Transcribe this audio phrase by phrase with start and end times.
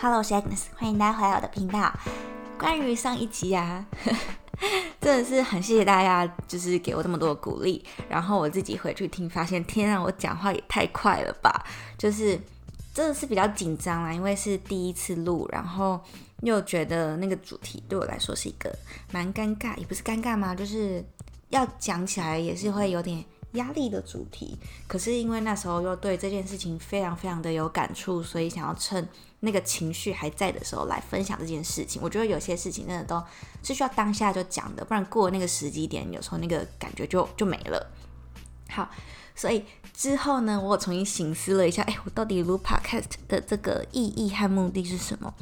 [0.00, 1.92] Hello，我是 Agnes，欢迎大家回来我的频道。
[2.56, 3.84] 关于上一集啊，
[5.00, 7.84] 真的是很谢谢大家，就是给我这么多鼓励。
[8.08, 11.66] 然后我自己回去听，发现天啊，我讲话也太快了吧！
[11.98, 12.40] 就是
[12.94, 16.00] 真的是比较紧张啦，因为是第一次录，然后
[16.42, 18.72] 又觉得那个主题对我来说是一个
[19.10, 21.04] 蛮尴尬，也不是尴尬嘛，就是
[21.48, 23.24] 要讲起来也是会有点。
[23.52, 29.08] 压力的主题，可是因为那时候又对这件事情非常非常的有感触，所以想要趁
[29.40, 32.00] 那个情绪还在的时候来分享这件事情。
[32.02, 33.22] 我觉得有些事情真的都
[33.62, 37.90] 是需要当下就讲的，不然过了那个时机点，有时候那个感觉就就没了。
[38.70, 38.90] 好，
[39.34, 45.34] 所以之后呢，我重新醒思了一下，哎，我到底录 podcast 的这个意义和目的是什么？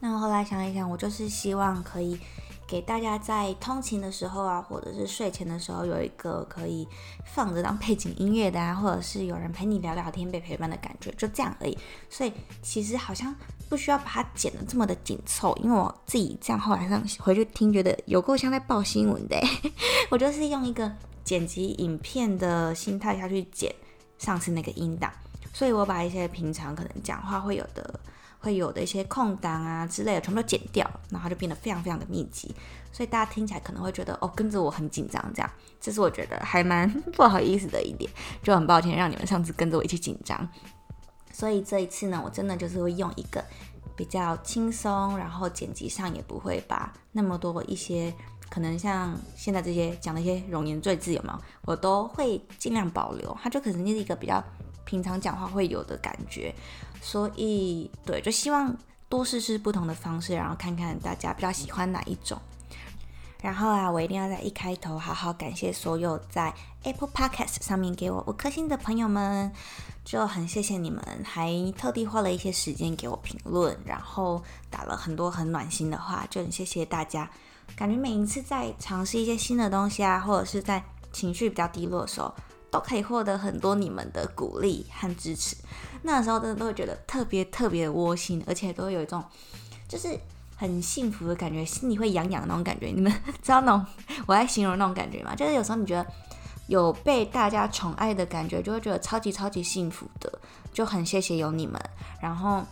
[0.00, 2.18] 那我后来想一想，我就是希望可以。
[2.68, 6.86] 给大家在通勤的时候啊，或者是睡前的时候，有一个可以
[7.24, 11.76] 放着当背景音乐的啊，或者是有人陪你聊聊天、被陪伴的感觉，就这样而已。
[12.10, 13.34] 所以其实好像
[13.70, 19.40] 不需要把它剪得这么的紧凑，因为我自己这样后来上回去听，觉得有够像在报新闻的。
[20.10, 20.92] 我就是用一个
[21.24, 23.74] 剪辑影片的心态下去剪
[24.18, 25.10] 上次那个音档，
[25.54, 27.98] 所以我把一些平常可能讲话会有的。
[28.40, 32.54] 会有的一些空档啊之类的，全部都剪掉，然后就变得非常非常的密集，
[32.92, 35.50] 所以大家听起来可能会觉得哦，跟着我很紧张这样，
[35.80, 38.10] 这是我觉得还蛮不好意思的一点，
[38.42, 40.48] 就很抱歉让你们上次跟着我一起紧张，
[41.32, 43.44] 所以这一次呢，我真的就是会用一个
[43.96, 48.14] 比较轻松，然后剪辑上也不会把那么多一些
[48.48, 54.42] 可能像现在这些讲的一些容颜赘字有没有，我都会尽量保留，它就可能就是一个比较。
[54.84, 56.50] 平常讲话会有的感觉，
[57.00, 58.76] 所以对，就希望
[59.08, 62.38] 多试试不同的方式，然后看看大家比较喜欢哪一种。
[63.40, 69.52] 然后啊，我一定要在一开头好好感谢所有在 Apple Podcast 上面给我五颗星的朋友们，
[70.04, 77.30] 就很谢谢你们，还特地花了一些时间给我评论，然后打了很多很暖心的话，就很谢谢大家。
[77.76, 80.82] 感觉每一次在尝试一些新的东西啊，或者是在
[81.12, 82.34] 情绪比较低落的时候。
[82.70, 85.56] 都可以获得很多你们的鼓励和支持，
[86.02, 89.22] 那时候真的都会觉得特别特别的窝心，而且都会有一种
[89.88, 90.18] 就是
[90.56, 92.86] 很幸福的感觉，心里会痒痒的那种感觉。
[92.86, 93.10] 你们
[93.42, 93.86] 知道那种
[94.26, 95.34] 我在形容那种感觉吗？
[95.34, 96.06] 就是有时候你觉得
[96.66, 100.38] 有被大家宠爱的感觉，就会觉得超级超级幸福的，
[100.72, 101.80] 就很谢谢有你们，
[102.20, 102.64] 然后。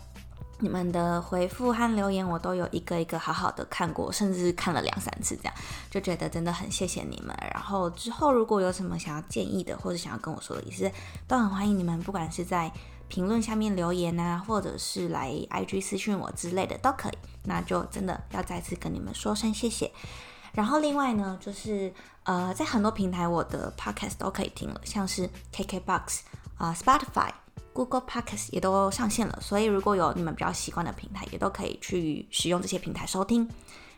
[0.59, 5.53] 你们的回复和留言，我都有一个一个好好的看过，甚至看了两三次，这样
[5.91, 7.35] 就觉得真的很谢谢你们。
[7.53, 10.91] 然后之后如果有什么想要建议的，或者想要跟我说的，也是
[11.27, 12.71] 都很欢迎你们，不管是在
[13.07, 17.17] 评论下面留言啊，或者是来 IG 私讯我之类的都可以。
[17.43, 19.91] 那就真的要再次跟你们说声谢谢。
[20.53, 26.21] 然后另外呢，就是呃，在很多平台我的 Podcast 都可以听了，像是 KKBox
[26.57, 27.31] 啊，Spotify。
[27.77, 33.47] Google Podcast 也都上线了，所以如果有你们比较习惯的平台，也都可以去使用这些平台收听。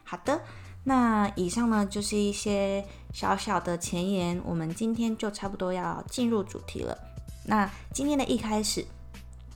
[0.03, 0.41] 好的，
[0.83, 6.97] 那以上呢就是一些小小的前言，我们今天就差不多要进入主题了。
[7.45, 8.85] 那今天的一开始，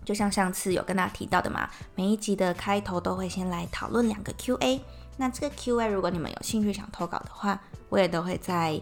[0.05, 4.79] 就像上次有跟大家提到的嘛，每一集的开头都会先来讨论两个 Q&A。
[5.17, 8.81] 那这个 Q&A 如果你们有兴趣想投稿的话，我也都会在。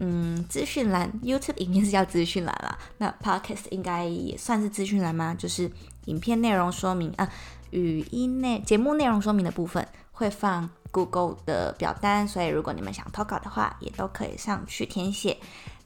[0.00, 5.34] 嗯，资讯栏 YouTube 影片是叫资讯栏啦，那 Podcast 应该也算是资讯栏吗？
[5.36, 5.68] 就是
[6.04, 7.28] 影片内容说明啊，
[7.72, 15.36] 语音内节目内容说明的部分会放 Google 的表单，所以如果你们想投稿的话，也都可以上去填写。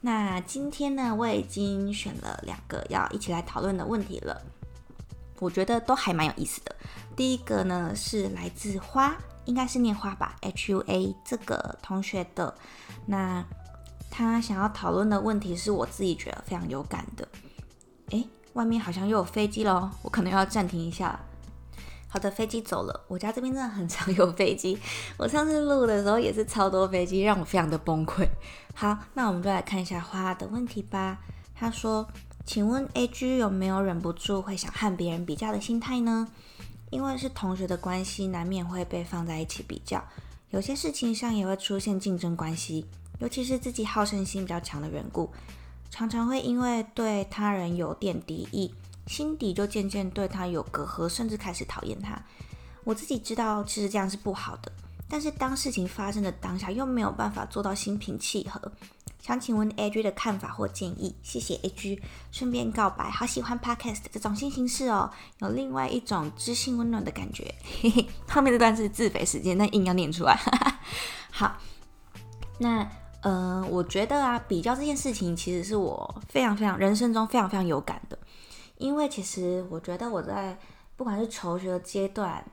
[0.02, 4.42] 那今天呢，我已经选了两个要一起来讨论的问题了，
[5.38, 6.76] 我觉得都还蛮有意思的。
[7.16, 12.54] 第一个呢是来自花，应该是念花吧，H U A 这个同学的
[13.06, 13.42] 那。
[14.14, 17.26] 他想要讨论的问题是我自己觉得非常有感的。
[18.10, 21.18] 诶，外面好像又有飞机了，我可能要暂停一下。
[22.08, 23.04] 好的，飞机走了。
[23.08, 24.78] 我家这边真的很常有飞机，
[25.16, 28.28] 我上次录的时候也是超多飞机，让我非常的崩溃。
[28.74, 31.18] 好，那我们就来看一下花的问题吧。
[31.54, 32.06] 他说
[32.44, 36.28] ：“请问 A G 有没有忍不住会想和别人比较的心态呢？
[36.90, 40.04] 因为是同学的关系，难免会被放在一起比较，
[40.50, 42.84] 有些事情上也会出现竞争关系。”
[43.22, 45.30] 尤其是自己好胜心比较强的缘故，
[45.90, 48.74] 常常会因为对他人有点敌意，
[49.06, 52.20] 心底就渐渐对他有隔阂，甚至开始讨厌他。
[52.82, 54.72] 我自己知道，其实这样是不好的，
[55.08, 58.60] 但是当事情发生的当下，又没有办法做到心平气和。
[59.20, 61.14] 想请问 A G 的看法或建议？
[61.22, 62.02] 谢谢 A G。
[62.32, 65.08] 顺便告白，好喜欢 Podcast 这种新形式哦，
[65.38, 67.54] 有另外一种知性温暖的感觉。
[67.80, 70.36] 嘿嘿，后面这段是自肥时间，但硬要念出来。
[71.30, 71.56] 好，
[72.58, 72.90] 那。
[73.22, 78.18] 嗯，我觉得啊，比较这件事情其实是我非常非常人生中非常非常有感的，
[78.78, 80.58] 因为其实我觉得我在
[80.96, 82.44] 不管是求学阶段，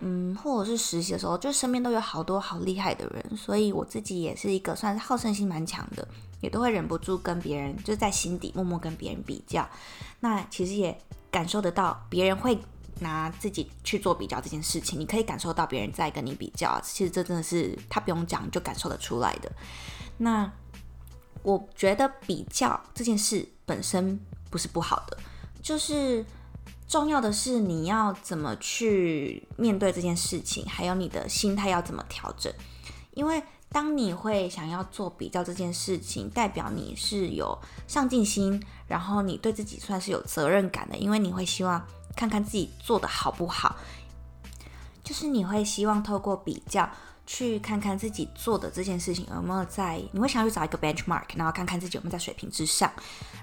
[0.00, 6.06] 嗯，或者是实习的时候，就身边都有好多好厉害的人，所以我自己也是一个算是好胜心蛮强的，
[6.40, 9.68] 也都会忍不住跟别人，就在心底默默跟别人比较。
[10.18, 10.96] 那其实也
[11.30, 12.58] 感受得到，别人会
[12.98, 19.48] 拿自己去做比较这件事情，你可以感受到别人在跟你比较，其实这真的是他不用讲就感受得出来的。
[20.18, 20.52] 那
[21.42, 24.20] 我觉得比较这件事本身
[24.50, 25.18] 不是不好的，
[25.62, 26.24] 就是。
[26.88, 32.50] 重要的是你要怎么去面对这件事情，还有你的心态要怎么调整。
[33.12, 41.86] 因为当你会想要做比较这件事情，代表你是有上进心，然后你对自己算是有责任感的，因为你会希望
[42.16, 43.76] 看看自己做的好不好，
[45.04, 46.88] 就是你会希望透过比较。
[47.30, 52.90] 去看看自己做的这件事情有没有在，你会想要去找一个 benchmark，然后看看自己有没有在水平之上，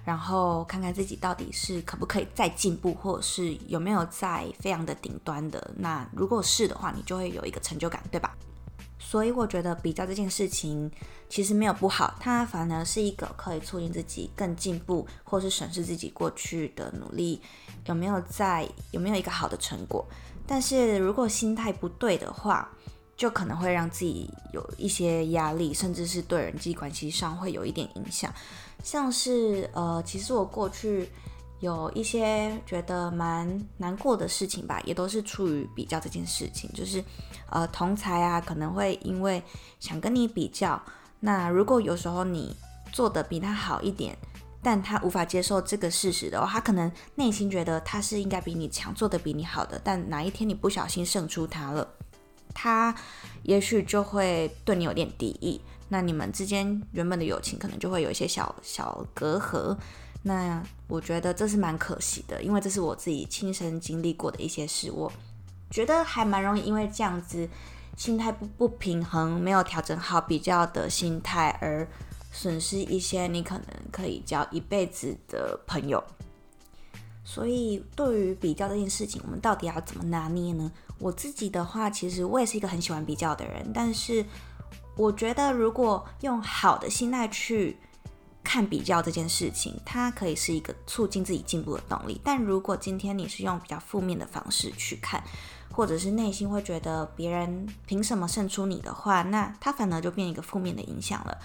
[0.04, 5.72] 然后看看自己到底是可不可以再进步，或者是有没有在非常的顶端的。
[5.78, 8.36] 那如果是的话，你就会有一个成就感，对吧？
[8.98, 10.92] 所以我觉得比较这件事情
[11.30, 17.40] 其实没有不好，它反而是一个可以促进自己更进步，或是审视自己过去的努力
[17.86, 20.04] 有没有在有没有一个好的成果。
[20.48, 22.68] 但是如果心态不对的话，
[23.18, 28.34] 就可能会让自己有一些压力，甚至是对人际关系上会有一点影响。
[28.84, 31.10] 像是呃，其实我过去
[31.62, 36.70] 有一些觉得蛮难过的事情吧，也都是出于比较这件事情。
[36.74, 37.04] 就是
[37.50, 39.42] 呃，同才啊，可能会因为
[39.80, 40.80] 想跟你比较，
[41.22, 42.56] 那如果有时候你
[42.92, 44.18] 做的比他好一点，
[44.62, 51.88] 但他无法接受这个事实的话，他可能内心觉得他是应该比你强，做的比你好的，但哪一天你不小心胜出他了。
[52.56, 52.96] 他
[53.44, 59.78] 也许就会对你有点敌意，那你们之间原本的友情可能就会有一些小小隔阂。
[60.24, 64.90] 那我觉得这是蛮可惜的，因为这是我自己亲身经历过的一些事。
[64.90, 65.12] 我
[65.70, 67.48] 觉得还蛮容易因为这样子
[67.96, 71.88] 心态不不平衡，没有调整好比较的心态，而
[72.32, 76.04] 损失一些你可能可以交一辈子的朋友。
[77.24, 80.72] 所以对于比较这件事情，我们到底要怎么拿捏呢？
[81.00, 84.26] 我自己的话，其实我也是一个很喜欢比较的人，但是
[84.96, 87.78] 我觉得如果用好的心态去
[88.44, 92.22] 看比较这件事情，它可以是一个促进自己进步的动力。
[92.24, 95.22] 但如果今天你是用比较负面的方式去看，
[95.72, 101.38] 或者是内心会觉得别人凭什么胜出你的话，那它反而就变一个负面的影响了。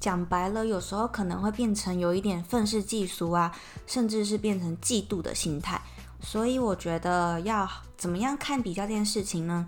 [0.00, 3.54] 讲白了，有时候可能会变成有一点愤世嫉俗啊，
[3.86, 5.82] 甚至是变成嫉妒的心态。
[6.20, 9.66] 所以我觉得要怎么样看比较这件事情呢？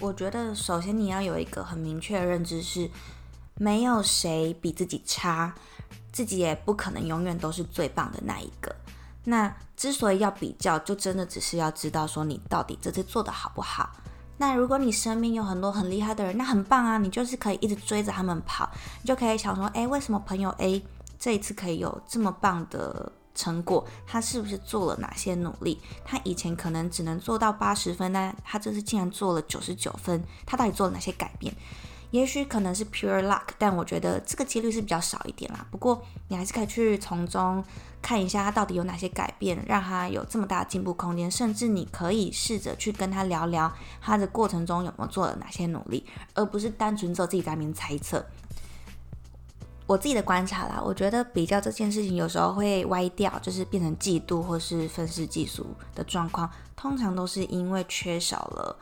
[0.00, 2.90] 我觉得首先你要有一个很明确的认知，是
[3.56, 5.54] 没有谁比自己差，
[6.10, 8.74] 自己也不可能永远都是最棒的那一个。
[9.24, 13.90] 那之所以要比较，就真的只是要知道说你到底这次做的好不好。
[14.36, 18.68] 那如果你身边有很多很厉害的人，那很棒啊，你就是可以一直追着他们跑，
[19.00, 20.82] 你就可以想说，哎，为什么朋友 A
[21.18, 23.12] 这一次可以有这么棒的？
[23.34, 25.80] 成果，他是不是做了哪些努力？
[26.04, 31.54] 他以前可能只能做到八十分，但他这次竟然做了九十九分，他到底做了哪些改变？
[32.10, 35.66] 也许可能是 pure luck，但我觉得这个几率是比较少一点啦。
[35.72, 37.64] 不过你还是可以去从中
[38.00, 41.28] 看一下他到底有哪些改变，让他有这么大的进步空间。
[41.28, 48.24] 甚至你可以试着去跟他聊聊他的过程中有没有做了哪些努力，而不是单纯做自己在那边猜测。
[49.86, 58.76] 我自己的观察啦，我觉得比较这件事情有时候会歪掉，就是变成嫉妒或是愤世嫉俗的状况，通常都是因为缺少了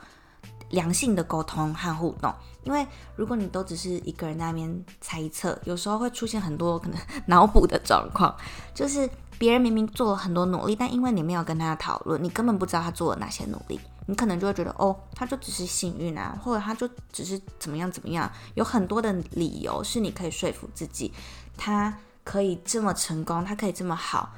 [0.69, 2.33] 良性的沟通和互动。
[2.63, 8.33] 因为如果你都只是一个人在那边猜测，有时候会出现很多可能脑补的状况，
[8.73, 13.77] 就是别人明明做了很多努力，但因为你没有跟他讨论，你根本不知道他做了哪些努力。
[14.05, 21.13] 你可能就会觉得，哦，他就只是幸运啊，或者他就只是怎么样怎么样，有很多的理由是你可以说服自己，
[21.57, 24.33] 他可以这么成功，他可以这么好，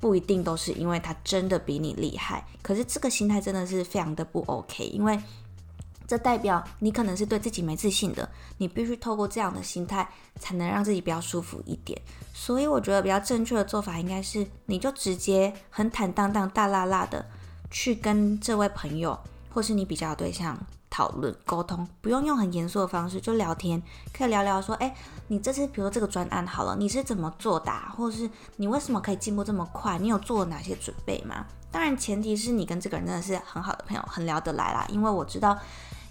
[0.00, 2.44] 不一定都是因为他真的比你厉害。
[2.60, 5.20] 可是这个心态真的是非常的不 OK，因为
[6.06, 8.28] 这代表你可能是对自己没自信的，
[8.58, 12.00] 你必须透过这样的心态才能让自己比较舒服一点。
[12.34, 17.24] 所以我觉得比较正确的做法应该是，你就直接很坦荡荡、大辣辣的。
[17.74, 19.18] 去跟这位朋友，
[19.50, 20.56] 或是你比较的对象
[20.88, 23.82] 讨论沟通，不用用很严肃的方式，就聊天，
[24.16, 24.94] 可以聊聊说，哎，
[25.26, 29.98] 你这次比如这个专案好了，你是怎么做的，或是你为什么可以进步这么快？
[29.98, 31.44] 你有做哪些准备吗？
[31.72, 34.86] 当然前提是你跟这个人真的是很好的朋友，很聊得来啦。
[34.88, 35.58] 因为我知道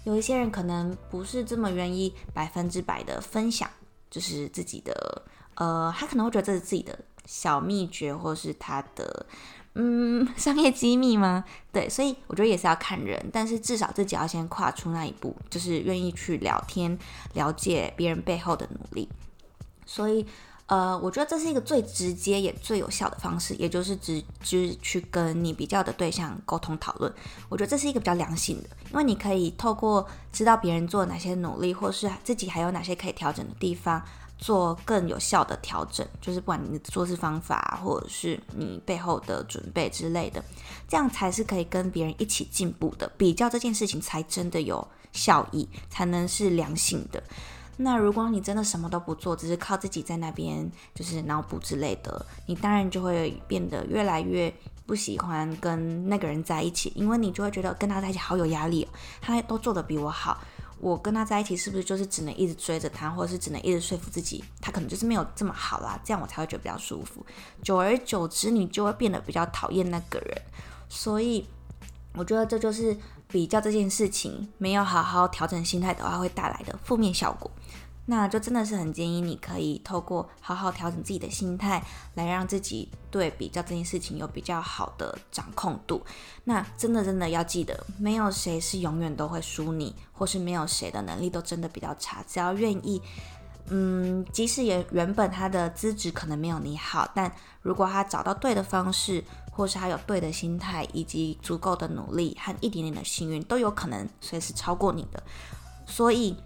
[0.04, 3.66] 有一些人可能不是这么愿意百分之百的分享，
[4.10, 5.22] 就是自己的，
[5.54, 9.24] 呃，他可能会觉得这是自己的小秘诀，或是他的。
[9.76, 11.44] 嗯，商业机密吗？
[11.72, 16.96] 对，所以我觉得也是要看人，但是至少自己要先跨出那一步，就是愿意去聊天，
[17.32, 19.08] 了解别人背后的努力。
[19.84, 20.24] 所以，
[20.66, 27.12] 呃，我觉得这是一个最直接也最有效的方式，也就是直就是去跟你比较的对象沟通讨论。
[27.48, 34.00] 我觉得这是一个比较良性的，因为你可以透过知道别人做哪些努力，或是自己还有哪些可以调整的地方。
[34.36, 40.44] 做更有效的调整，就是不管你的做事方法，或者是你背后的准备之类的，
[40.88, 43.10] 这样才是可以跟别人一起进步的。
[43.16, 47.22] 比较这件事情才真的有效益，才能是良性的。
[47.76, 54.52] 那如果你真的什么都不做，只是靠自己在那边就是脑补之类的，你当然就会变得越来越
[54.86, 58.86] 不喜欢跟那个人在一起，因为你就会觉得跟他在一起好有压力，
[59.20, 60.40] 他都做得比我好。
[60.80, 67.24] 我跟他在一起是不是就是只能一直追着他，或者是只能一直说服自己，他可能就是没有这么好啦，这样我才会觉得比较舒服。
[67.62, 70.42] 久而久之，你就会变得比较讨厌那个人。
[70.88, 71.46] 所以，
[72.14, 77.50] 我觉得这就是比较这件事情没有好好调整心态的话，会带来的负面效果。
[78.06, 81.82] 那就真的是很建议你可以透过好好调整自己的心态，
[82.14, 86.04] 来让自己对比较这件事情有比较好的掌控度。
[86.44, 92.22] 那真的真的要记得，没有谁是永远都会输你，或是没有谁的能力都真的比较差。
[92.28, 93.00] 只要愿意，
[93.68, 105.22] 嗯，即使也原本他的资质可能没有你好，但如果他找到对的方式，或是他有对的心态，以及足够的努力和一点点的幸运，都有可能随时超过你的。
[105.86, 106.36] 所以。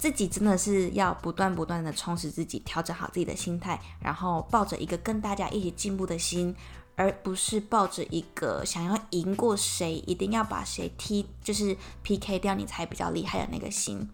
[0.00, 6.56] 自己真的是要不断不断的充实自己，调整好自己的心态，然后抱着一个跟大家一起进步的心，
[6.96, 14.08] 而不是抱着一个想要赢过谁，一定要把谁踢，就是 PK 掉你才比较厉害的那个心。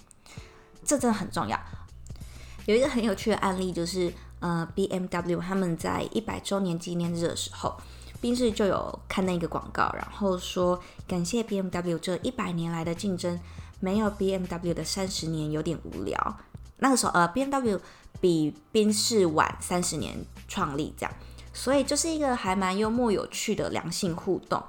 [0.85, 1.57] 这真的很重要。
[2.65, 7.73] 有一个很有趣的案例，就是呃，BMW 他们在一百周年纪念日的时候，
[8.21, 13.39] 宾士就有看那个广告，然后说感谢 BMW 这一百年来的竞争。
[13.87, 16.37] 没有 B M W 的三十年有点无聊。
[16.79, 17.81] 那个时候，呃，B M W
[18.21, 20.17] 比宾士晚三十年
[20.49, 21.15] 创立，这样，
[21.53, 24.61] 所以就是一个还蛮幽默有趣的良性互动。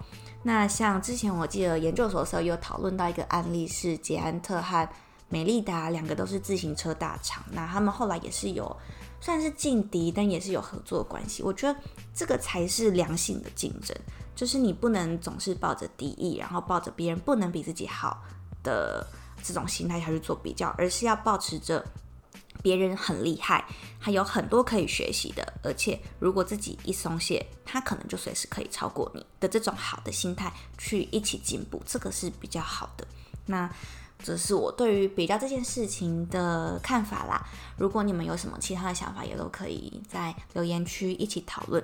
[0.43, 4.87] 那像之前我记得研究所的时候有讨论到一个案例，是捷安特和
[5.29, 8.77] 美利达两个都是自行车大厂，那他们后来也是有
[9.19, 11.41] 算是劲敌，但也是有合作关系。
[11.41, 11.79] 我觉得
[12.13, 13.97] 这个才是良性的竞争，
[14.35, 18.23] 就是你不能总是抱着敌意，然后抱着别人不能比自己好。
[18.67, 19.07] 的
[19.41, 21.81] 这种心态下去做比较，而是要保持着
[22.61, 23.63] 别人很厉害，
[23.97, 33.07] 还有很多可以学习的，而且如果自己一松懈，他可能就随时可以超过你的这种好的心态去一起进步，这个是比较好的。
[33.45, 33.69] 那
[34.21, 37.47] 这是我对于比较这件事情的看法啦。
[37.77, 41.81] 如果你们有什么其他的想法，也都可以在留言区一起讨论。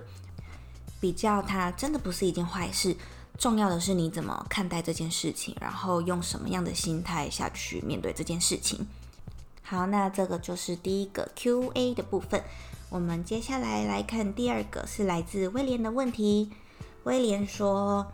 [0.99, 2.95] 比较它真的不是一件坏事。
[3.43, 8.87] 重要的是你怎么看待这件事情，然后用什么样的心态下去面对这件事情。
[9.61, 12.41] 好，那这个就是第一个 Q&A 的部分。
[12.89, 16.53] 我们接下来来看第二个，是来自威廉的问题。
[17.03, 18.07] 威廉说：“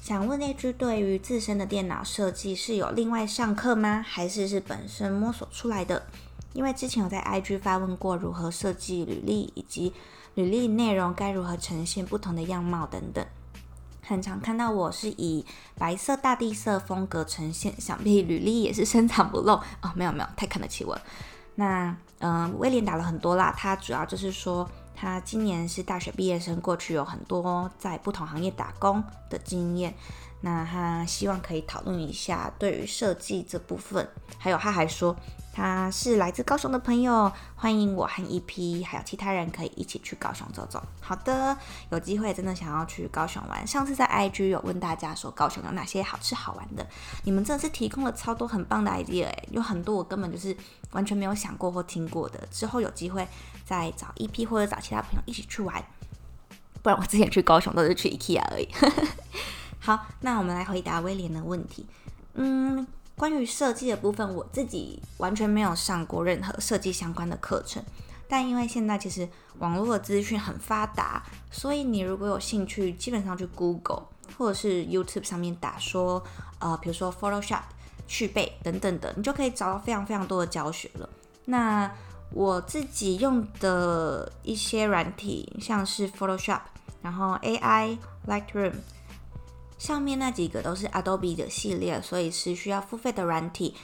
[0.00, 4.00] 想问那句，对于自身的电脑设计是有另外上课吗？
[4.06, 6.06] 还是是本身摸索出来的？
[6.52, 9.92] 因为之前有在 IG 发问过如何设计履历，以及
[10.36, 13.26] 履历内容该如何呈现不同的样貌等等。”
[14.12, 15.44] 很常看到我是以
[15.76, 19.90] 白色大地色风格呈现，想必履历也是 深藏不露哦。
[19.94, 20.96] 没有没有，太看得起我。
[21.54, 29.94] 那嗯，威廉打了很多啦，他主要就是说他今年是大学毕业生，过去有很多在不同行业打工的经验。
[30.42, 34.06] 那他希望可以讨论一下对于设计这部分，
[34.38, 35.16] 还有他还说。
[35.52, 40.82] 他是来自高雄的朋友，欢迎我和 EP 还有其他人可以一起去高雄走走。
[41.00, 41.54] 好的，
[41.90, 43.66] 有机会真的想要去高雄玩。
[43.66, 46.86] 上次在 IG 有问大家说高雄有哪些好吃好玩的，
[47.24, 50.56] 你们真的是提供了超多很棒的 idea 哎，有很多我根本就是
[50.92, 52.48] 完全没有想过或听过的。
[52.50, 53.28] 之后有机会
[53.66, 55.84] 再找 EP 或者找其他朋友一起去玩，
[56.82, 58.66] 不然我之前去高雄都是去 IKEA 而已。
[59.78, 61.84] 好，那我们来回答威廉的问题。
[62.32, 62.86] 嗯。
[63.16, 67.82] 关于设计的部分，我自己完全没有上过任何设计相关的课程。
[68.28, 69.28] 但因为现在其实
[69.58, 74.04] 网络的资讯很发达，所以你如果有兴趣，基本上去 Google
[74.38, 76.22] 或者是 YouTube 上面打说，
[76.58, 77.60] 呃，比如说 Photoshop
[78.08, 81.08] 去背等等的，你就可以找到非常非常多的教学了。
[81.44, 81.90] 那
[82.30, 86.60] 我自己用的一些软体，像是 Photoshop，
[87.02, 88.72] 然后 AI Lightroom。
[89.82, 93.74] 上面那几个都是 Adobe 的系列，所以是需要付费的软体。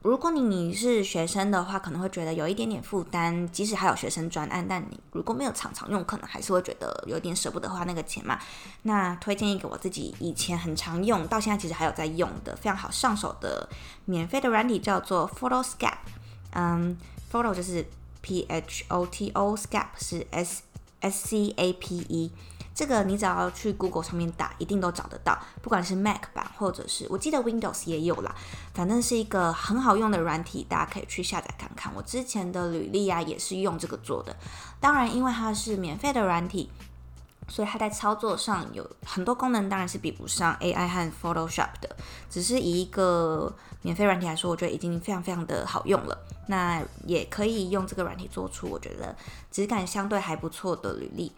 [0.00, 8.38] 如果你你是学生的话，可能会觉得有一点点负担，即使还有学生专案，但你如果没有常常用，可能还是会觉得有点舍不得花那个钱嘛。
[8.84, 13.68] 那推荐一个我自己以前很常用，到现在其实还有在用的非常好上手的
[14.06, 15.98] 免费的软体，叫做 PhotoScap。
[16.52, 16.96] 嗯
[17.30, 17.84] ，Photo 就是
[18.22, 20.62] P H O T O，Scape 是 S
[21.00, 22.32] S C A P E。
[22.74, 28.34] 这个你只要去 Google 上面打，一定都找得到，不管是 Mac 版或者是我记得 Windows 也有啦，
[28.72, 31.92] 反正是一个很好用的软体，大家可以去下载看看。
[31.94, 34.34] 我之前的履历啊也是用这个做的，
[34.80, 36.70] 当然因为它是免费的软体，
[37.48, 41.94] 所以它在操作上有很多功能，当然是比不上 AI 和 Photoshop 的。
[42.30, 46.18] 只是以一个免费软体来说，我觉得已经非常非常的好用了。
[46.48, 49.14] 那也可以用这个软体做出我觉得
[49.50, 51.30] 质感相对还不错的履历。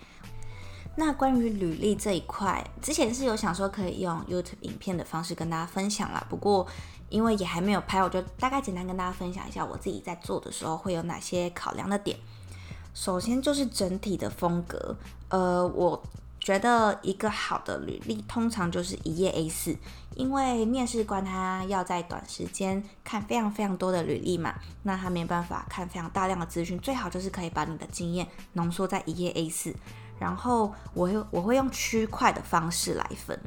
[0.96, 6.24] 那关于履历这一块，之前是有想说可以用 YouTube 影片的方式跟大家分享啦。
[6.30, 6.66] 不过
[7.08, 12.16] 因为也还没有拍，我就大概简单跟大家分享一下我自己在做的时候会有哪些考量的点。
[12.94, 14.96] 首先就是整体的风格，
[15.28, 16.00] 呃，我
[16.38, 19.76] 觉得一个好的履历通常就是一页 A4，
[20.14, 29.74] 因为面试官他要在短时间看非常非常多的履历嘛，那他没办法看非常大量的资讯，最好就是可以把你的经验浓缩在一页 A4。
[30.18, 33.38] 然后我会我会用区块的方式来分，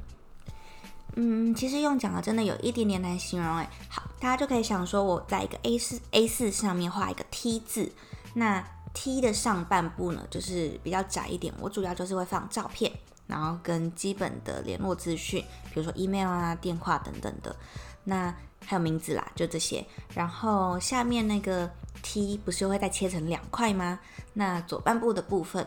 [1.15, 3.69] 嗯，其实用讲的真的有一点点难形容哎。
[3.89, 7.91] 好，大家就可以想说，我在一个 A 四 A 四上面画一个 T 字，
[8.33, 12.91] 那 T 的上半部呢，就是比较窄一点，我主要就是会放照片，
[13.25, 15.43] 然后跟基本的联络资讯，
[15.73, 17.55] 比如说 email 啊、电话等等的，
[18.03, 19.85] 那还有名字啦，就这些。
[20.13, 21.71] 然后下面那个
[22.03, 23.99] T 不是会再切成两块吗？
[24.33, 25.65] 那左半部的部分。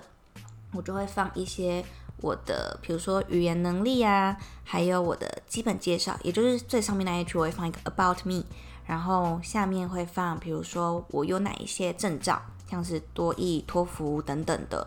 [0.73, 1.85] 我就会放一些
[2.19, 8.45] 我的，比如说语言能力啊，还有我的基本介绍，也就是最上面那一句，我会放一个 about me，
[8.87, 14.87] 然后下面会放，比如说我有哪一些证照，像是多益、托福等等的。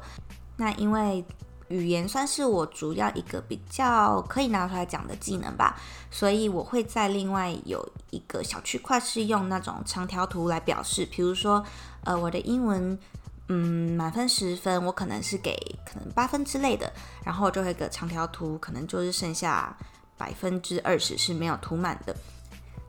[0.55, 1.25] 那因为
[1.67, 5.75] 语言算是我主要一个比较可以拿出来讲的技能吧，
[6.11, 11.65] 所以我会在另外有一个小区块是用那种长条图来表示，比如说，
[12.05, 12.97] 呃，我的英文。
[13.49, 16.91] 嗯，满分十分，我可能是给可能八分之类的，
[17.25, 19.75] 然后就会一个长条图，可能就是剩下
[20.17, 22.15] 百分之二十是没有涂满的。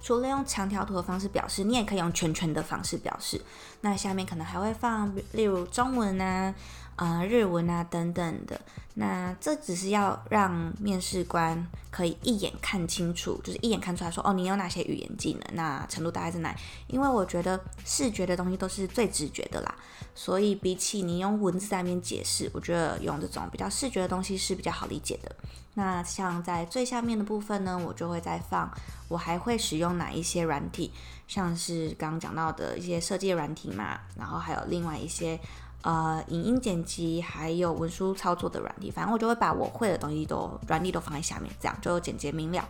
[0.01, 3.41] 除了用长条图的方式表示，你也可以用圈圈的方式表示。
[3.81, 6.55] 那下面可能还会放，例如中文啊。
[6.97, 8.61] 啊，日文啊等等的，
[8.95, 16.55] 那这只是要让面试官可以一眼看清楚，就是一眼看出来说，哦，你有哪些语言技能，那程度大概在哪？
[16.87, 19.75] 因为我觉得视觉的东西都是最直觉的啦，
[20.15, 25.35] 所以比起你用文字在那边解释，我觉得用这种比较视觉的东西是比较好理解的。
[25.77, 28.71] 那像在最下面的部分呢，我就会再放，
[29.09, 30.93] 我还会使用哪一些软体，
[31.27, 35.41] 像是刚刚讲到的一些设计软体嘛，然后还有另外一些。
[35.85, 42.67] 呃，影音剪辑还有文书操作的软体，反正我就会把我会的东西都软体都放在下面，这样就简洁明了。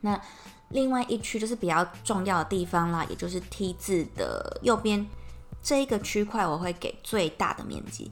[0.00, 0.20] 那
[0.68, 5.04] 另外一区就是比较重要的地方啦，也就是 T 字的右边
[5.60, 8.10] 这一个区块，我会给最大的面积。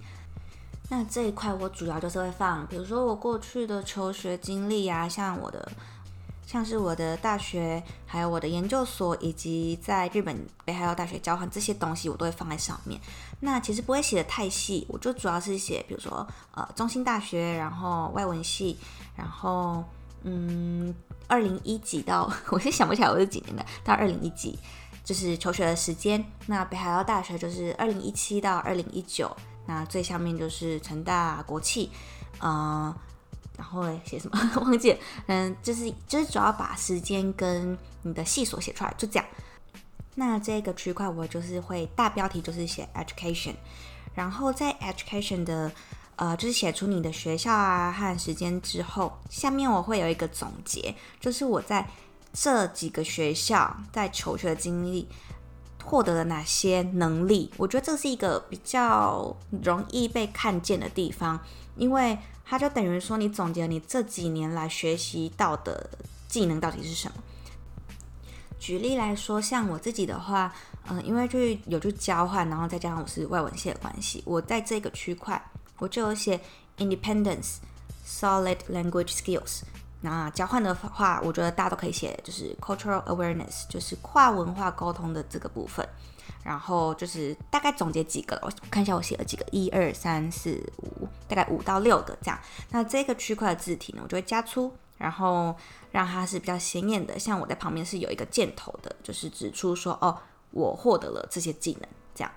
[0.89, 5.71] 那这一块我主要就是会放，比如说我过去的求学经历啊，像我的。
[6.51, 13.01] 像是我的大学，还有我的研究所，以及在日本北海道大学交换这些东西，我都会放在上面。
[13.39, 18.77] 那其实不会写的太细，我就主要是写，比如说呃，中心大学，然后外文系，
[19.15, 19.85] 然后
[20.25, 20.93] 嗯，
[21.29, 24.59] 二零一几到， 我是想不起来我是几年的，到二零一几
[25.05, 26.25] 就是求学的时间。
[26.47, 29.31] 那北海道大学就是二零一七到二零一九，
[29.67, 31.93] 那最下面就是成大国企，
[32.41, 32.93] 呃。
[33.61, 34.97] 然后写什么 忘记？
[35.27, 39.27] 嗯，就是就是主要把时间跟你的系所写出来，就这样。
[40.15, 43.53] 那这个区块我就是会大标题就是写 education，
[44.15, 45.71] 然后在 education 的
[46.17, 51.87] 呃就是写出你的学校啊和时间之后，下面我会有一个总结，就是我在
[52.33, 55.07] 这几个学校在求学的经历
[55.85, 57.53] 获得了哪些能力。
[57.59, 61.39] 我觉得这是一个比较容易被看见的地方，
[61.77, 62.19] 因为。
[62.51, 65.89] 它就等于说，你总结你这几年来学习到的
[66.27, 67.23] 技能到底是什么？
[68.59, 70.53] 举例来说，像我自己的话，
[70.89, 75.41] 嗯，因为去有去交换，然后再加上我是外文系的关系，我在这个区块
[75.79, 76.41] 我就有写
[76.79, 77.59] independence
[78.05, 79.61] solid language skills。
[80.01, 85.89] 那交换的话，我觉得大家都可以写，就是 cultural awareness，就是跨文化沟通的这个部分。
[86.43, 92.39] 然后就是大概总结几个，我看一下我写了几个，一二三四五，大概五到六个这样。
[92.71, 95.55] 那这个区块的字体呢，我就会加粗，然后
[95.91, 97.19] 让它是比较显眼的。
[97.19, 100.19] 像我在旁边是有一个箭头的，就是指出说哦，
[100.51, 101.89] 我获得了这些技能。
[102.15, 102.33] 这样，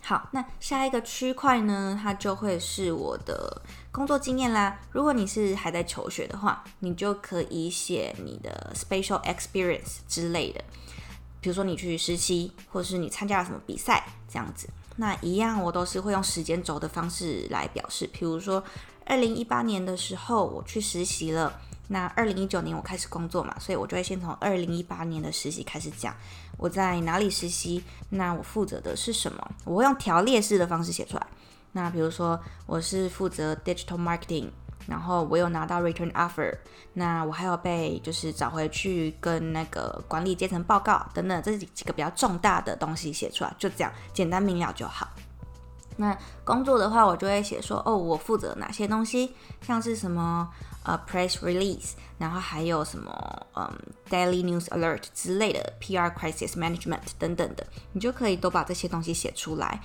[0.00, 4.78] 好，那下一个区块呢，它就会是我的工作经验啦。
[4.92, 10.64] 如果你是还在求学的话，你就可以写你的 special experience 之类的，
[11.46, 14.68] 比如说你去实习，或者是你参加了什么比赛这样子。
[14.96, 18.04] 那一样，我都是会用时间轴的方式来表示。
[18.12, 18.60] 比如说，
[19.04, 21.56] 二零一八年的时候我去实习了，
[21.86, 26.12] 那二零一九年我开始工作嘛，所以我就会先从二零一八年的实习开始讲，
[26.56, 31.24] 我在哪里实习，那我负责的是什么，我会用条列式的方式写出来。
[31.70, 34.48] 那比如说，我是负责 digital marketing。
[34.86, 36.56] 然后我有拿到 return offer，
[36.92, 45.08] 那我还有被就是找回去跟那个管理阶层报告等等这几几个比较重大的东西写出来，就这样简单明了就好。
[45.98, 50.46] 那工作的话，我就会写说哦，我负责哪些东西，像是什么
[50.84, 53.66] 呃 press release，然后还有什么嗯
[54.10, 59.80] daily news alert 之类的 PR crisis management 等等的，你就可以都把这些东西写出来。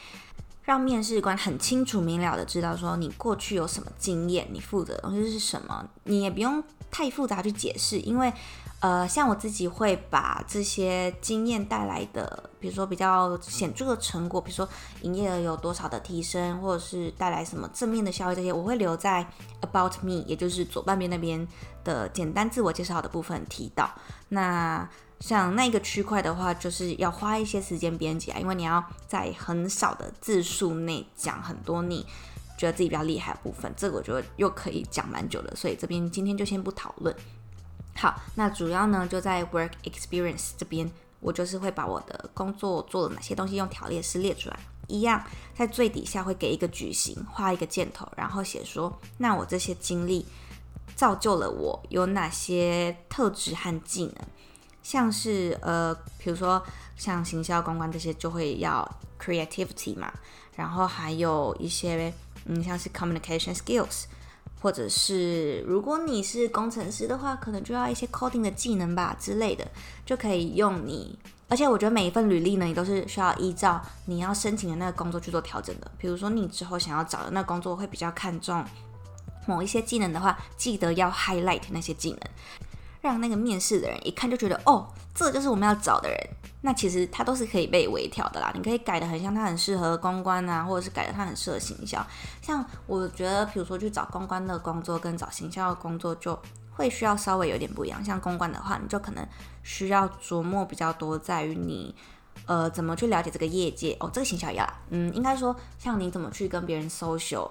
[0.71, 8.31] 让面试官很清楚明了的知道说你过去有什么经验，你负责的东西是什么，你也不用太复杂去解释，因为，
[8.79, 14.65] 呃，像我自己会把这些经验带来的，比如说比较显著的成果，比如说
[15.01, 19.27] 营业额有多少的提升，或者是带来什么正面的效益，这些我会留在
[19.59, 21.45] about me，也就是左半边那边
[21.83, 23.91] 的简单自我介绍的部分提到。
[24.29, 24.89] 那
[25.21, 32.05] 像那个区块的话，就是要花一些时间编辑啊，因为你要在很少的字数内讲很多你
[32.57, 37.15] 觉得自己比较厉害的部分，这个我觉得又可以讲蛮久的，所以这边今天就先不讨论。
[37.95, 45.23] 好，那主要呢就在 work experience 这边，我就是会把我的工作做了哪些东西用条列式列出来，一样
[45.55, 50.25] 在最底下会给一个矩形，画一个箭头，然后写说，那我这些经历
[50.95, 54.15] 造就了我有哪些特质和技能。
[54.83, 56.61] 像是呃，比如说
[56.95, 58.87] 像行销公关这些就会要
[59.19, 60.11] creativity 嘛，
[60.55, 62.13] 然后还有一些
[62.45, 64.05] 嗯，像是 communication skills，
[64.61, 69.67] 或者是如果你是工程师的话，可能就要一些 coding 的技能吧之类的，
[70.05, 71.17] 就可以用你。
[71.47, 75.91] 而且我觉得每一份履历呢，你都是需要依照你要申请的那个工作去做调整的。
[75.97, 78.63] 比如说你之后想要找的那工作会比较看重
[79.45, 82.19] 某一些技能的话，记得要 highlight 那些技能。
[83.01, 86.17] 让那个面试的人一看就觉得，哦，这就是我们要找的人。
[86.63, 92.05] 那其实他都是可以被微调的啦，你可以改的很像他很适合公关啊，或者是改的他很适合行销。
[92.39, 98.05] 像我觉得，比如说去找公关的工作跟找行销的工作，就会需要稍微有点不一样。
[98.05, 99.27] 像公关的话，你就可能
[99.63, 101.95] 需要琢磨比较多，在于你
[102.45, 103.97] 呃怎么去了解这个业界。
[103.99, 107.49] 哦，这个行销要，嗯，应该说像你怎么去跟别人 social。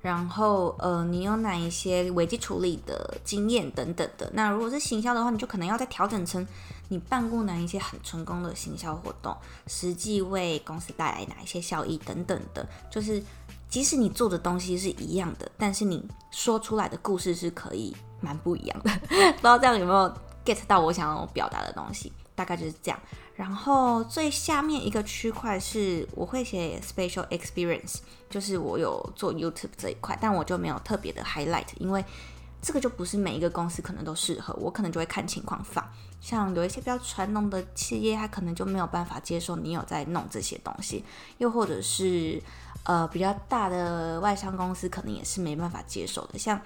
[0.00, 4.30] 然后，呃，你有哪一些危机处理的经验等等的？
[4.32, 6.46] 那如果是行销的话，你就可能要再调整成
[6.88, 12.66] 你办过哪一些很成功的行销活动，实际为公司带来哪一些效益等等的。
[12.90, 13.20] 就是
[13.68, 18.90] 即使你做的东西是一样的，但是你说出来的故事是可以蛮不一样的。
[19.08, 22.12] 不知道这样有没有 get 到我想要表达的东西？
[22.38, 23.00] 大概就是这样。
[23.34, 27.96] 然后最下面一个区块是我会写 special experience，
[28.30, 32.04] 就是我有做 YouTube 这一块，但我就没有特别的 highlight，因为
[32.62, 35.84] 这个就不是每一个公司可能都适合，我可能就会看情况放。
[36.20, 41.04] 像有一些比较传统的企业，它可能就没有办法接受你有在弄这些东西，
[41.38, 42.42] 又或者是
[42.82, 46.38] 呃比较大的外商公司，可能也是没办法接受的。
[46.38, 46.60] 像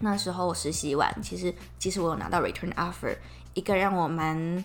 [0.00, 3.16] 那时候我实习完，其实即使我有拿到 return offer，
[3.54, 4.64] 一个让我蛮。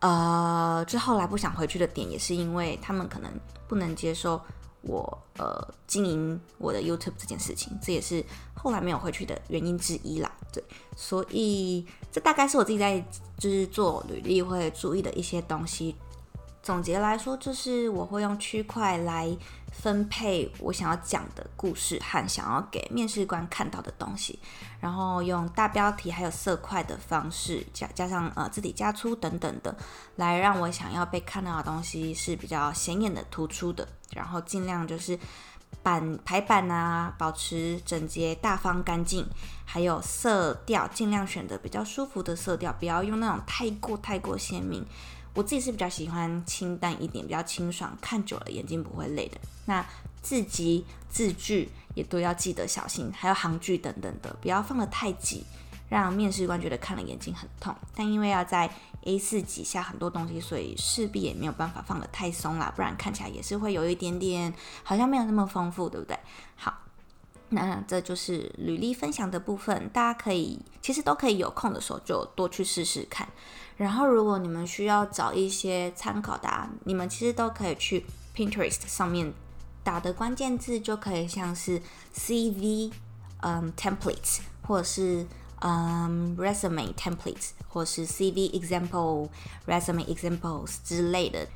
[0.00, 3.30] 呃，之后来不想回去的点，也是因为他们可能
[3.68, 4.40] 不能接受
[4.80, 8.24] 我呃经营我的 YouTube 这件事情，这也是
[8.54, 10.32] 后来没有回去的原因之一啦。
[10.54, 10.64] 对，
[10.96, 12.98] 所以这大概是我自己在
[13.36, 15.94] 就是做履历会注意的一些东西。
[16.62, 19.34] 总结来说，就是我会用区块来
[19.72, 24.38] 分配我想要讲的故事和想要给面试官看到的东西，
[24.78, 29.74] 然后用大标题还有色块的方式加加上呃字体加粗等等的，
[30.16, 35.18] 来让我想要被看到的东西是比较显眼的、突出的，然后尽量就是
[35.82, 39.26] 版排版啊，保持整洁、大方、干净，
[39.64, 44.84] 还有色调尽量选择比较舒服的色调，不要用那种太过太过鲜明。
[45.34, 49.38] 我自己是比较喜欢清淡一点，比较清爽，看久了眼睛不会累的。
[49.66, 49.84] 那
[50.20, 55.44] 字集、字句也都要记得小心，还有行距等等的，不要放得太挤，
[55.88, 57.74] 让面试官觉得看了眼睛很痛。
[57.94, 58.68] 但因为要在
[59.04, 66.18] A4 挤下很多东西，所以势必也没有办法放得太松啦，不然看起来也是会有一点点好像没有那么丰富，对不对？
[66.56, 66.79] 好，
[67.50, 73.28] 那这就是履历分享的部分，大家可以其实都可以有空的时候就多去试试看。
[73.76, 78.04] 然后如果你们需要找一些参考的，你们其实都可以去
[78.36, 79.32] Pinterest 上面
[79.82, 81.80] 打的关键字就可以像是
[82.14, 82.92] CV
[83.40, 85.26] 嗯 templates 或者是
[85.60, 89.28] 嗯 resume templates 或是 CV example
[89.66, 91.48] resume examples 之类的。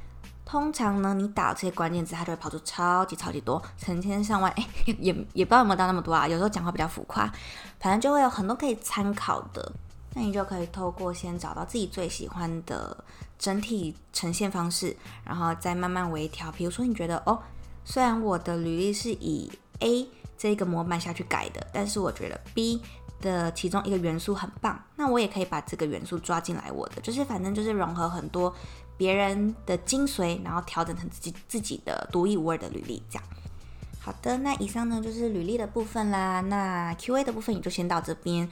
[0.45, 6.29] 通常呢，你打这些关键字，它就会跑出超级超级多，成千上万， 哎，也也不知道有没有到那么多啊。
[6.29, 7.25] 有时候讲话比较浮夸，
[7.81, 9.73] 反正就会有很多可以参考的。
[10.17, 12.97] 那你就可以透过先找到自己最喜欢的
[13.37, 16.53] 整体呈现方式，然后再慢慢微调。
[16.53, 17.37] 比如说，你觉得哦，
[17.85, 22.81] 虽然我的履历是以 A 这个模板下去改的，但是我觉得 B
[23.21, 26.71] 的其中一个元素很棒，那我也可以把这个元素抓进来。
[26.71, 28.55] 我的就是反正就是融合很多。
[28.97, 33.25] 别人的精髓，然后调整成自己自己的独一无二的履历，这样。
[34.01, 36.41] 好的，那以上呢就是履历的部分啦。
[36.43, 38.49] 那 Q&A 的部分也就先到这边。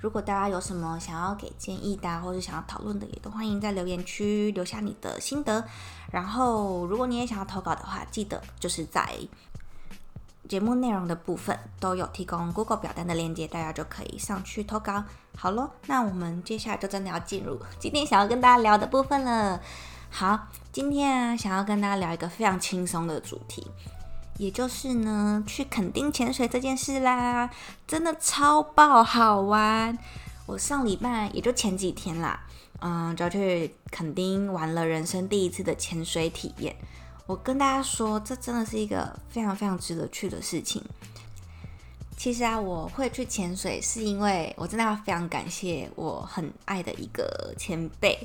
[0.00, 5.64] 如果大家有什么想要给建议的，或者想要讨论的，也都欢迎在留言区留下你的心得。
[6.10, 9.08] 然后，如果你也想要投稿的话，记得就是在。
[10.52, 15.02] 节目内容的部分都有提供 Google 表单的链接，大家就可以上去投稿。
[15.34, 19.58] 好咯，那我们接下来就真的要进入今天想要跟大家聊的部分了。
[20.10, 23.66] 好，今天啊，想要跟大家聊一个非常轻松的主题，
[24.36, 27.48] 也就是呢，去垦丁潜水这件事啦，
[27.86, 29.96] 真的超爆好玩。
[30.44, 32.38] 我上礼拜也就前几天啦，
[32.82, 36.76] 嗯，就去垦丁玩了人生第一次的潜水体验。
[37.32, 40.84] 我跟大家说，这真的是一个非常非常值得去的事情。
[42.14, 48.18] 其实啊，我会去潜水，是因为我真的要非常感谢我很爱的一个前辈，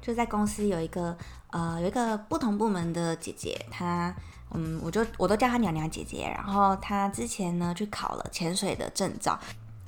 [0.00, 1.14] 就在公司有一个
[1.50, 4.14] 呃有一个不同部门的姐姐，她
[4.54, 6.26] 嗯，我就我都叫她娘娘姐姐。
[6.34, 9.38] 然后她之前呢去考了潜水的证照。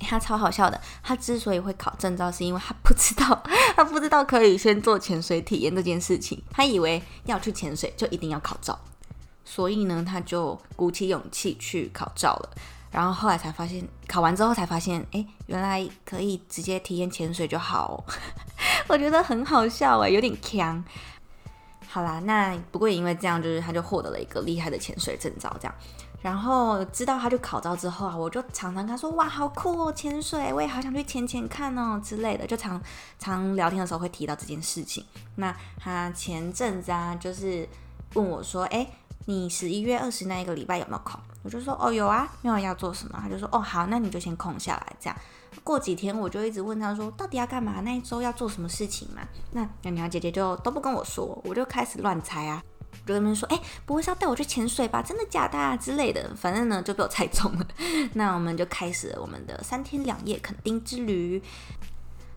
[0.03, 3.43] 他超好笑的，他之所以会考证照，是因为他不知道，
[3.77, 8.79] 他不知道可以先做潜水体验这件事情，他以为要去潜水就一定要考照，
[9.45, 12.51] 所以呢，他就鼓起勇气去考照了。
[12.91, 18.05] 然后后来才发现，考完之后才发现，哎，原来可以直接体验潜水就好。
[18.87, 20.85] 我觉得很好笑哎，有点强。
[21.89, 25.75] 好啦，那不过也因为这样，就是他就获得了一个厉害的潜水证照，这样。
[26.23, 32.81] 然后知道他去考照之后啊，我就常常跟他说：“哇，好酷哦，潜水，我也好想去潜潜看哦之类的。”就常
[33.19, 35.05] 常聊天的时候会提到这件事情。
[35.35, 37.69] 那他前阵子啊，就是
[38.15, 38.87] 问我说：“哎，
[39.27, 45.17] 你十一月二十那一个礼拜有没有空？”我就说：“哦，有啊，没有要做什么？”他就说：“哦，好，那你就先空下来。”这样
[45.65, 47.81] 过几天我就一直问他说：“到底要干嘛？
[47.81, 52.63] 那一周要做什么事情嘛？”那娘娘姐姐就都不跟我说，我就开始乱猜啊。
[53.05, 55.03] 就跟他们说，哎，不会是要带我去潜水吧？
[55.03, 56.35] 真的假的啊之类的？
[56.37, 57.67] 反正呢就被我猜中了。
[58.15, 61.43] 那我们就开始我们的三天两夜垦丁之旅。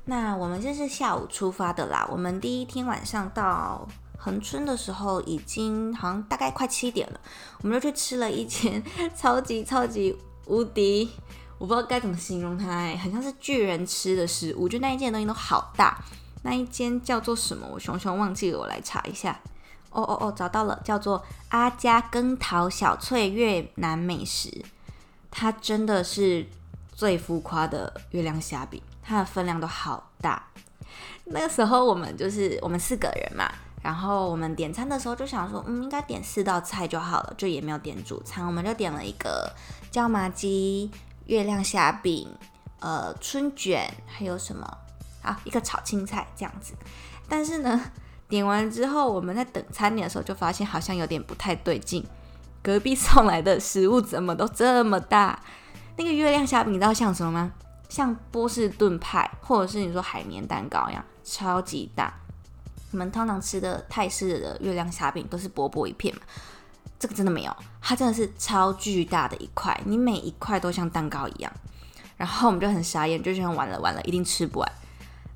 [0.06, 2.08] 那我们这是下午出发的啦。
[2.12, 3.88] 我们第一天晚上到
[4.18, 7.20] 恒春的时候，已经好像大概快七点了。
[7.62, 8.84] 我们就去吃了一间
[9.16, 10.16] 超级超级
[10.46, 11.10] 无敌，
[11.58, 14.70] 我不知道该怎么形容它，哎，很像是巨人吃的食物。
[14.70, 16.00] 就那一间东西都好大。
[16.44, 17.68] 那一间叫做什么？
[17.74, 19.40] 我熊熊忘记了，我来查一下。
[19.96, 24.64] 哦哦哦，找到了，叫做阿加根桃小脆越南美食。
[25.32, 26.46] 它真的是
[26.94, 30.48] 最浮夸的月亮虾饼，它的分量都好大。
[31.26, 39.54] 那个时候我们就是我们四个人嘛，然后我们点餐的时候就想说，嗯，应该点四道菜就好了，就也没有点主餐，我们就点了一个
[39.92, 40.92] 椒麻鸡、
[41.26, 42.30] 月亮虾饼、
[42.80, 44.66] 呃春卷，还有什么
[45.22, 45.40] 啊？
[45.46, 46.74] 一个炒青菜这样子。
[47.28, 47.82] 但是呢。
[48.28, 52.04] 点完之后，我们在等餐点的时候就发现好像有点不太对劲。
[52.64, 55.40] 隔壁送来的食物怎么都这么大？
[55.98, 57.52] 那个月亮虾饼你知道像什么吗？
[57.88, 62.12] 像波士顿派，或者是你说海绵蛋糕一样，超级大。
[62.92, 66.22] 我们通常吃的泰式的月亮虾饼都是薄薄一片嘛？
[66.98, 71.52] 这个真的没有，它真的是超巨大的一块，你每一块都像蛋糕一样。
[72.18, 74.72] 然后我们就很傻眼，就觉得完了完了，一定吃不完。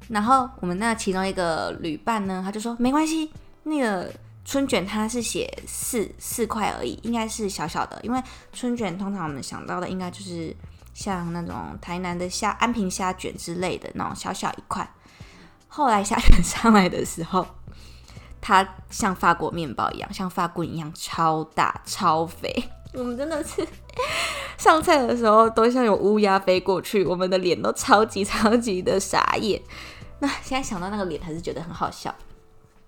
[0.10, 3.32] 然后我们那其中一个旅伴呢，他就说没关系，
[3.63, 4.12] 那个
[4.43, 10.56] 春卷它是写四四块而已，应该是小小的，因为春卷通常我们想到的应该就是
[10.95, 14.91] 像那种台南的虾安平虾卷之类的那种小小一块。
[15.67, 17.45] 后来虾卷上来的时候，
[18.41, 22.52] 它像法国面包一样，像法棍一样超大超肥，
[22.93, 23.63] 我们真的是
[24.58, 29.62] 上菜的时候都像有乌鸦飞过去，我们的脸都超级超级的傻眼。
[30.19, 32.13] 那现在想到那个脸，还是觉得很好笑。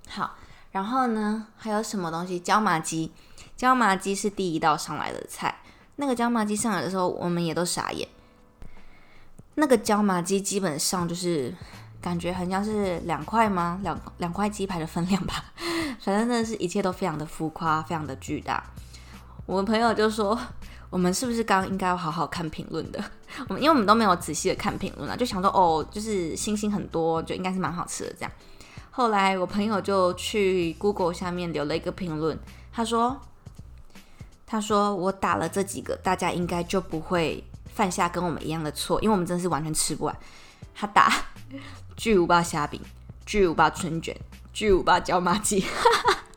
[0.10, 0.36] 好，
[0.72, 2.40] 然后呢，还有什么东西？
[2.40, 3.12] 椒麻鸡，
[3.56, 5.56] 椒麻鸡是第一道上来的菜。
[5.96, 8.08] 那个椒麻鸡上来的时候，我们也都傻眼。
[9.56, 11.54] 那个椒麻鸡基本上就是
[12.02, 13.80] 感觉很像是两块吗？
[13.84, 15.46] 两两块鸡排的分量吧。
[16.02, 18.64] 反正真的是一切都非常的浮夸，非常的巨大。
[19.46, 20.38] 我们朋友就说
[20.92, 23.04] ：“我们是不是刚应该要好好看评论的？
[23.50, 28.32] 我们因为我们都没有仔细的看评论啊，就想说哦，就是星星很多，就应该是蛮好吃的这样。
[28.92, 32.38] 后来我朋友就去 Google 下面留了一个评论，
[32.74, 33.20] 他说
[34.46, 37.42] ：“他说我打了这几个，大家应该就不会
[37.74, 40.16] 犯下跟我们一样的错，因为我们真的是完全吃不完。”
[40.76, 41.10] 他打
[41.96, 42.82] 巨无霸虾饼，
[43.26, 44.16] 巨无霸春卷。
[44.54, 45.64] 巨无霸椒麻鸡，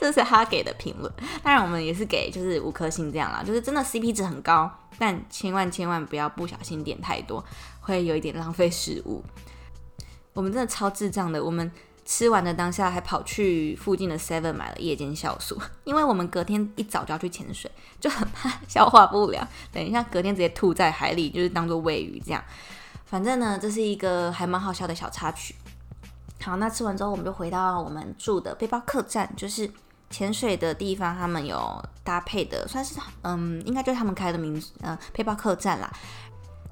[0.00, 1.12] 这是他给的评论。
[1.42, 7.44] 当然，我们也是给就是五颗星这样啦，就是真的 CP 值很高，但千万千万不要不小心点太多，
[7.80, 9.24] 会有一点浪费食物。
[10.32, 11.70] 我们真的超智障的，我们
[12.04, 22.42] 吃完的当下还跑去附近的 Seven 买了夜间酵素，因为我们隔天一早就要去潜水，就很怕 消化不良，等一下隔天直接吐在海里，就是当做喂鱼这样。
[23.04, 25.54] 反正呢，这是一个还蛮好笑的小插曲。
[26.42, 29.70] 好，那吃完之后，我们就回到我们住的背包客栈，就是
[30.08, 31.14] 潜水的地方。
[31.14, 35.92] 他们有搭配的，算是嗯，应该就是他们开的名，呃，背包客栈啦。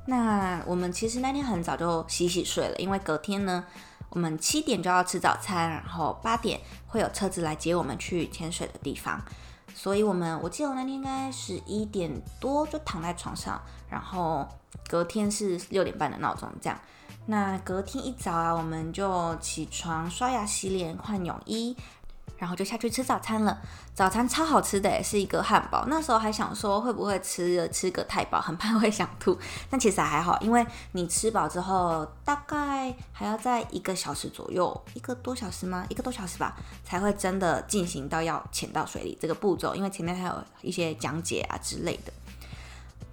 [0.07, 3.63] 那我们其实那天很早就洗洗睡了，因为隔天呢，
[4.09, 9.21] 我们七点就要吃早餐，然后八点会有车子来接我们去潜水的地方。
[9.75, 14.49] 所以我们我记得我那天应该十一点多就躺在床上，然后
[14.89, 16.81] 隔天是六点半的闹钟这样。
[17.31, 21.77] 那隔天一早啊，我们就起床、刷牙、洗脸、换泳衣，
[22.39, 23.59] 然后就下去吃早餐了。
[23.93, 25.85] 早餐超好吃的，是一个汉堡。
[25.89, 29.39] 那时候还想说会不会吃吃个太饱，很怕会想吐。
[29.69, 35.85] 但其实还好，因为你吃饱之后，大概还要在一个小时左右，一个多小时吗？
[35.91, 39.75] 一个多小时吧，才会真的进行到要潜到水里这个步骤。
[39.75, 42.13] 因为前面还有一些讲解啊之类的。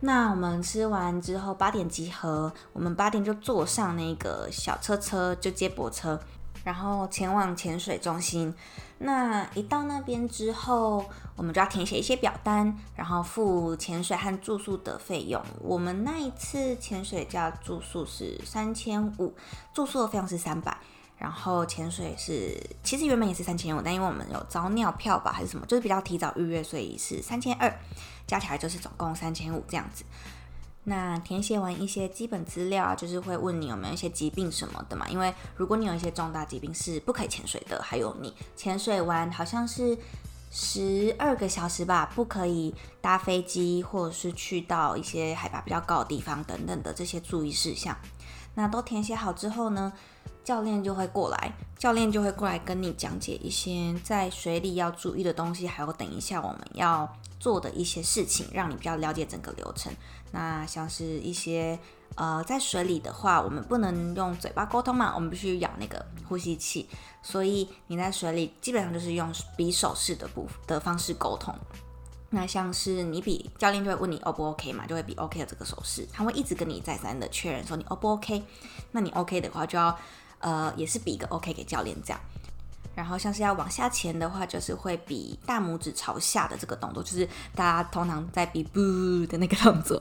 [0.06, 6.20] 那我们吃完之后八点集合，我们八点就坐上那个小车车，就接驳车，
[6.63, 8.54] 然后前往潜水中心。
[9.00, 11.04] 那一到那边之后，
[11.36, 15.41] 我们就要填写一些表单，然后付潜水和住宿的费用。
[15.60, 19.34] 我们那一次潜水加住宿是三千五，
[19.74, 20.78] 住宿的费用是三百。
[21.17, 27.73] 然后潜水是，其实原本也是三千五，但因为我们有招尿票吧，还是什么，就是比较提早预约，所以是三千二，
[28.28, 30.04] 加起来就是总共三千五这样子。
[30.84, 39.97] 那填写完一些基本资料啊，就是会问你有没有一些疾病什么的嘛，因为如果你有一些重大疾病是不可以潜水的，还有你潜水完好像是
[40.51, 47.97] 十二个小时吧，不可以搭飞机或者是去到一些海拔比较高的地方等等的这些注意事项。
[48.56, 49.94] 那都填写好之后呢？
[50.44, 59.91] 教练就会过来，教练就会过来跟你讲解一些在水里要注意的东西，还有等一下我们要做的一些事情，让你比较了解整个流程。
[60.32, 61.80] 那像是一些
[62.13, 66.88] 呃，在水里的话，我们不能用嘴巴沟通嘛，我们必须咬那个呼吸器，
[67.24, 71.52] 所以你在水里基本上就是用比手势的部的方式沟通。
[72.36, 78.43] 那像是你比教练就会问你 O 不 OK 嘛，就会比 OK 的这个手势，他会一直跟你再三的确认说你 O 不 OK，
[78.91, 79.98] 那你 OK 的话就要。
[80.39, 82.19] 呃，也是比一个 OK 给教练这样，
[82.93, 88.80] 然后像是要往下潜的话，就是会比大拇指朝下的这个动作，就是大家通常在比不
[89.26, 89.98] 的那个动作，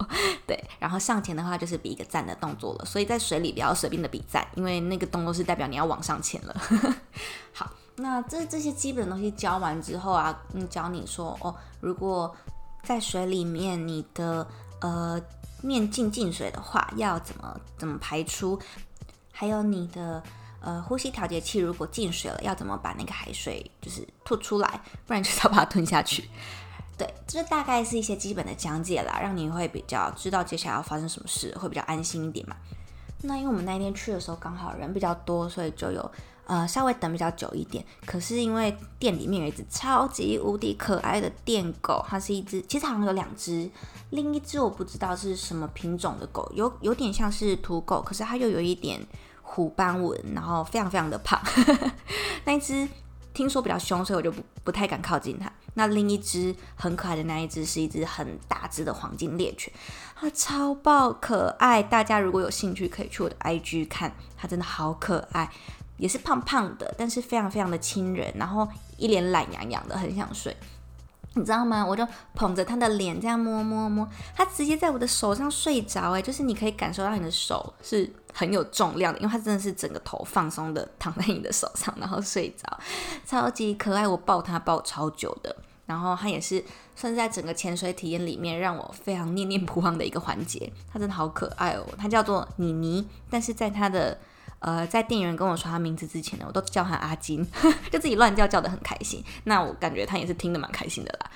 [0.47, 0.63] 对。
[0.79, 2.85] 然后上潜的话，就是比一个赞的动作了。
[2.85, 6.55] 所以在水里不要随便的比赞，因为那个动作是代表你要往上潜了。
[7.55, 12.35] 好，那这这些基本的东西教完之后啊，嗯，教你说哦，如果
[12.83, 14.47] 在水里面你的
[14.81, 15.21] 呃
[15.63, 18.59] 面镜进水的话，要怎么怎么排出。
[19.33, 20.23] 还有你的
[20.61, 24.81] 呃呼吸调节器，如果进水了，要怎么把那个海水就是吐出来？
[25.07, 26.29] 不然就是要把它吞下去。
[26.97, 32.55] 对，这大概是一些基本的讲解啦，让你会比较知道接下来要发生什么事，会比较安心一点嘛。
[33.23, 36.11] 那因为我们那一天去的时候刚好人比较多，所以就有
[36.47, 37.85] 呃稍微等比较久一点。
[38.07, 43.71] 可是因为店里面有一只超级无敌可爱的电狗，它是一只，其实好像有两只，
[44.11, 49.01] 另一只我不知道是什么品种的狗，有有点像是土狗，可是它又有一点。
[49.47, 51.41] 虎斑纹，然后非常非常的胖。
[52.45, 52.89] 那一只
[53.33, 55.53] 听说比较凶，所以我就不不太敢靠近它。
[55.75, 59.73] 那另一只很可爱的那一只是一只很大只的黄金猎犬，
[60.17, 61.81] 它超爆可爱。
[61.81, 65.49] 大家如果有兴趣，可以去我的 IG 看，它真的好可爱，
[66.05, 70.55] 也是胖胖的，但是非常非常的亲人，然后一脸懒洋洋的，很想睡。
[71.33, 71.83] 你知道吗？
[71.83, 76.13] 我就捧着他的脸这样摸摸摸，他直接在我的手上睡着。
[76.13, 82.79] 哎，就是你可以感受到你的手是很有重量的，因为他真的是整个头放松的躺在你的手上，然后睡着，
[83.25, 84.07] 超级可爱。
[84.07, 85.57] 我抱他抱超久的。
[85.87, 86.63] 然后他也是
[86.95, 90.71] 算是在整个潜水体验里面让我非常念念不忘的一个环节。
[90.93, 94.19] 他真的好可爱哦，他叫做妮妮，但是在他的
[94.65, 97.47] 呃在店员跟我说他名字之前呢，我都叫他阿金，
[97.93, 99.23] 就自己乱叫叫的很开心。
[99.45, 101.31] 那我感觉他也是听得蛮开心的啦。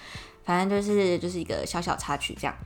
[0.45, 2.57] 反正就是就是一个小小插曲这样。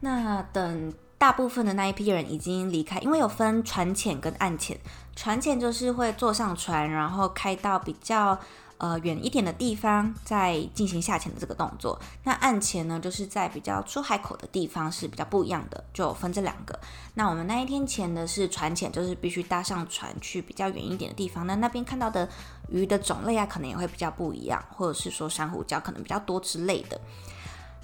[0.00, 4.76] 那等大部分的那一批人已经离开，因为有分船潜跟岸潜，
[5.14, 8.38] 船潜就是会坐上船，然后开到比较。
[8.80, 12.00] 呃，远一点的地方再进行下潜的这个动作。
[12.24, 16.80] 那岸潜呢，就是在比较出海口的地方是比较不一样的，就分这两个。
[17.12, 21.46] 那我们那一天潜的是船潜，就是必须搭上船去比较远一点的地方。
[21.46, 22.26] 那那边看到的
[22.70, 26.98] 鱼的种类啊，可能也会比较不一样，或者是说珊瑚礁可能比较多之类的。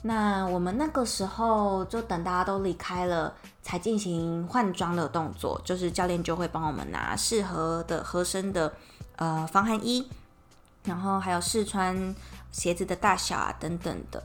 [0.01, 8.72] 那我们那个时候就等大家都离开了，才进行换装的动作，就是教练就会帮我们拿适合的合身的
[9.16, 10.09] 呃防寒衣。
[10.87, 12.14] 然后还有试穿
[12.51, 14.22] 鞋子的大小啊等等的。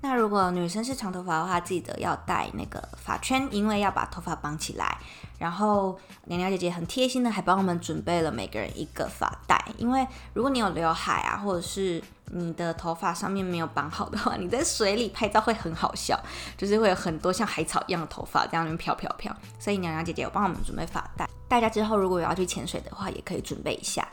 [0.00, 4.98] 那如果女生是长头发的话，记得要戴那个发圈，因为要把头发绑起来。
[5.38, 16.18] 然后娘娘姐姐很贴心的还帮我们准备了每个人一个发带，因为如果你有刘海啊，或者是你的头发上面没有绑好的话，你在水里拍照会很好笑，
[16.56, 19.34] 就是会有很多像海草一样的头发这样飘飘飘。
[19.58, 24.06] 所以娘娘姐姐有帮我们准备发带，大家之后如果有要去潜水的话，也可以准备一下。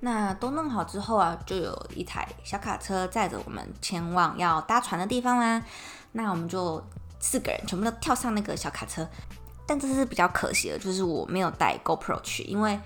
[0.00, 5.62] 那都弄好之后啊，就有一台小卡车载着我们前往要搭船的地方啦。
[6.12, 6.82] 那我们就
[7.20, 9.06] 四个人全部都跳上那个小卡车，
[9.66, 12.78] 但这是比较可惜的，就是我没有带 GoPro 去，因为。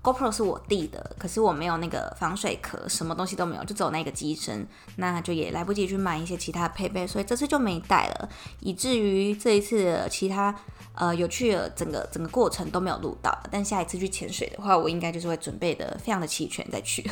[0.00, 4.66] GoPro 是我弟的，可是我没有那个防水壳，什么东西都没有，就只有那个机身，
[4.96, 8.28] 那就也来不及去买一些其他配备，所以这次就没带了，
[8.60, 10.54] 以至于这一次其他
[10.94, 13.36] 呃有趣的整个整个过程都没有录到。
[13.50, 17.02] 但下一次去潜水的话，我应该就是会准备的非常的齐全再去，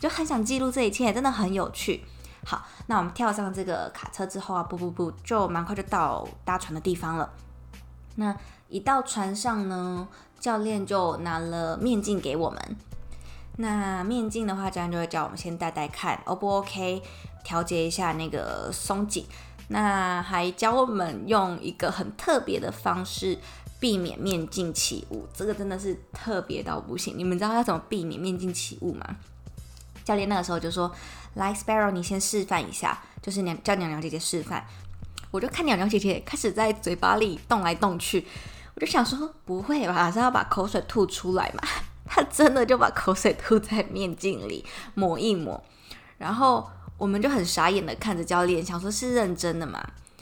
[0.00, 2.04] 就很想记录这一切，真的很有趣。
[2.44, 7.30] 好，那我们跳上这个卡车之后啊，不不不，就蛮快就到搭船的地方了。
[8.16, 8.36] 那
[8.68, 10.08] 一到船上呢？
[10.40, 12.76] 教练就拿了面镜给我们，
[13.58, 17.02] 那面镜的话，教练就会叫我们先戴戴看，O 不 OK？
[17.44, 19.26] 调节一下那个松紧。
[19.68, 23.38] 那还教我们用一个很特别的方式
[23.78, 27.14] 避免面镜起雾，这个真的是特别到不行。
[27.16, 29.06] 你们知道要怎么避免面镜起雾吗？
[30.04, 30.90] 教练那个时候就说
[31.34, 34.66] ：“来，Sparrow，你先示范一下，就是娘叫娘娘姐姐示范。”
[35.30, 38.26] 我就看娘娘姐姐开始在嘴巴里动来动去。
[38.74, 40.10] 我就想说，不会吧？
[40.10, 41.68] 是要把口水吐出来嘛？
[42.06, 44.64] 他真的就把口水吐在面镜里
[44.94, 45.62] 抹一抹，
[46.18, 46.68] 然后
[46.98, 49.80] 我们就很傻眼的看着教练，想说是认真的吗？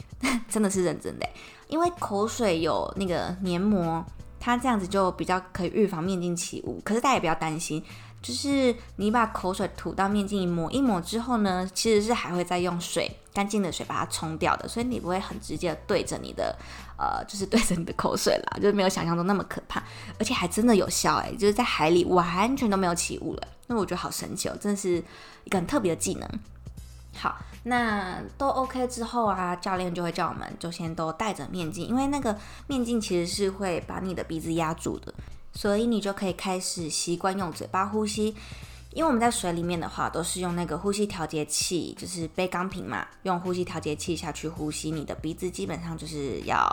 [0.49, 1.27] 真的是认真的，
[1.67, 4.05] 因为口水有那个黏膜，
[4.39, 6.81] 它这样子就比较可以预防面镜起雾。
[6.83, 7.83] 可是大家也不要担心。
[8.21, 16.53] 就是你把口水吐到面镜抹一抹之后呢，其实是还会再用水干净的水把它冲掉的，所以你不会很直接的对着你的
[16.99, 19.81] 呃，就是对着你的口水啦， 就是没有想象中那么可怕，
[20.19, 25.03] 而且还真的有效诶，就是在海里完全都没有起雾了，那我觉得好神奇哦，真的是
[25.45, 26.29] 一个很特别的技能。
[27.15, 32.37] 好，那都 OK 之后啊，教练就会叫我们就先都戴着面镜，因为那个
[32.67, 35.13] 面镜其实是会把你的鼻子压住的。
[35.51, 38.35] 所以你就可以开始习惯用嘴巴呼吸，
[38.91, 46.67] 因为我们在水里面的话，都是用那个呼吸调节器，就是背钢瓶嘛，用呼吸调节器下去呼吸，你的鼻子基本上就是要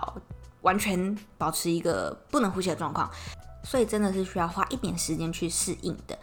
[0.63, 3.11] 完全保持一个不能呼吸的状况，
[3.63, 6.19] 所以真的是需要花一点时间去适应的。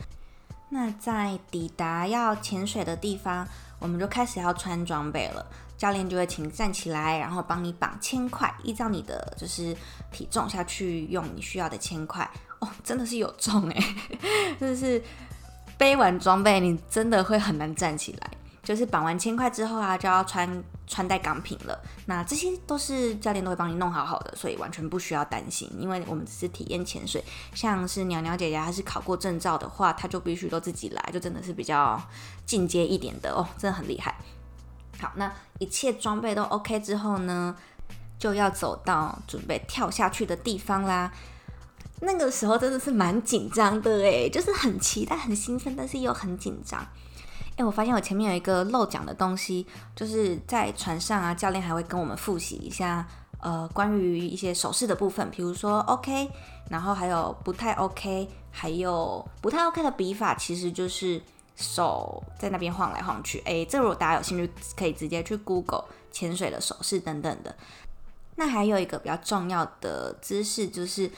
[0.69, 5.45] 那在抵达要潜水的地方，我们就开始要穿装备了。
[5.77, 9.75] 教练就会请站起来，然后帮你绑铅块，依照你的就是
[10.11, 12.27] 体重下去用你需要的铅块。
[12.59, 13.95] 哦，真的是有重哎，
[14.59, 15.03] 真的是
[15.83, 18.31] 背完装备你真的会很难站起来。
[18.63, 21.77] 就是绑完铅块之后啊，就要穿穿戴钢瓶了。
[22.05, 27.21] 那这些都是教练都会帮你弄好好的，所以完全不需要担心，因为我们只是体验潜水。
[27.53, 32.01] 像是鸟鸟姐姐，她是考过证照的话，她就必须都自己来，就真的是比较
[32.45, 34.15] 进阶一点的哦，真的很厉害。
[34.97, 35.29] 好，那
[35.59, 37.53] 一切装备都 OK 之后呢，
[38.17, 41.11] 就要走到准备跳下去的地方啦。
[42.05, 46.85] 那个时候真的是蛮紧张的诶，就是很期待、很兴奋，但是又很紧张。
[47.57, 53.07] 诶，我发现我前面有一个漏讲的东西，就是在船上啊，教练还会跟我们复习一下，
[53.39, 56.29] 呃，关于一些手势的部分，比如说 OK，
[56.69, 61.21] 然后还有不太 OK，还有不太 OK 的笔法，其实就是。
[61.55, 67.55] 手在那边晃来晃去，诶，这如果大家有兴趣，可以直接去 Google 潜水的手势等等的。
[68.37, 71.11] 那还有一个比较重要的姿势，就是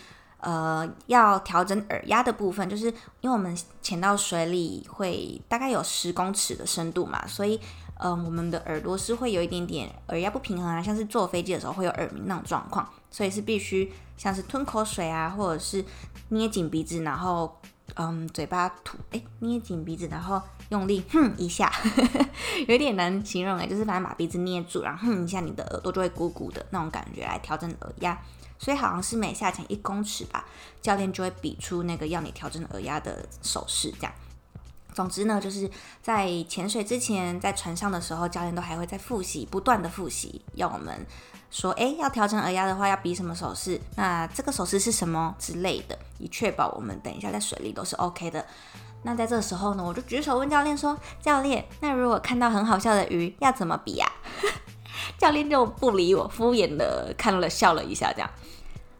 [0.45, 2.85] 呃，要调整耳压的部分，就是
[3.21, 7.59] 因为我们潜到水里会大概有十公尺的深度嘛，所以，
[7.97, 15.83] 嗯，我们的耳朵是会有一点点耳压不平衡啊，像是坐飞机的时候会有耳鸣那种状况，所以是必须像是吞口水啊，或者是
[16.29, 17.59] 捏紧鼻子，然后，
[17.95, 20.39] 嗯，嘴巴吐，哎，捏紧鼻子，然后
[20.69, 21.71] 用力哼一下，
[22.67, 28.17] 有点难形容哎，就是反正把鼻子捏住，然后哼一下，你的耳朵就会鼓鼓的那种感觉来调整耳压。
[28.57, 30.45] 所以好像是每下潜一公尺吧，
[30.81, 34.13] 教练就会比出那个要你调整耳压的手势，这样。
[34.93, 35.69] 总之呢，就是
[36.01, 41.05] 在潜水之前，在船上的时候，教练都还会在复习，不断的复习，要我们
[41.51, 43.79] 说，哎，要调整耳压的话，要比什么手势？
[43.97, 48.45] 那这个手势是什么之类的，以确保我们等一下在水里都是 OK 的。
[49.05, 54.11] 那在这时候呢，我就举手问教练说：“教练，那如果看到很好笑的鱼，要怎么比呀？”
[55.15, 58.29] 教练就不理我，敷衍的看了笑了一下，这样。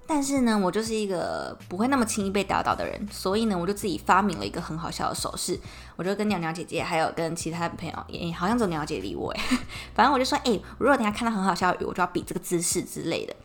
[0.06, 5.60] 但是呢，我就是一个不会那么轻易被打倒的人，所以呢，我就自己发明了一个很好笑的手势。
[5.96, 9.44] 我就跟鸟鸟姐姐，还有跟其他的朋友，也好像只有鸟姐理我哎。
[9.96, 13.36] 反正我就说，哎，如果等下看到很好笑的鱼，我就要比这个姿势之类的。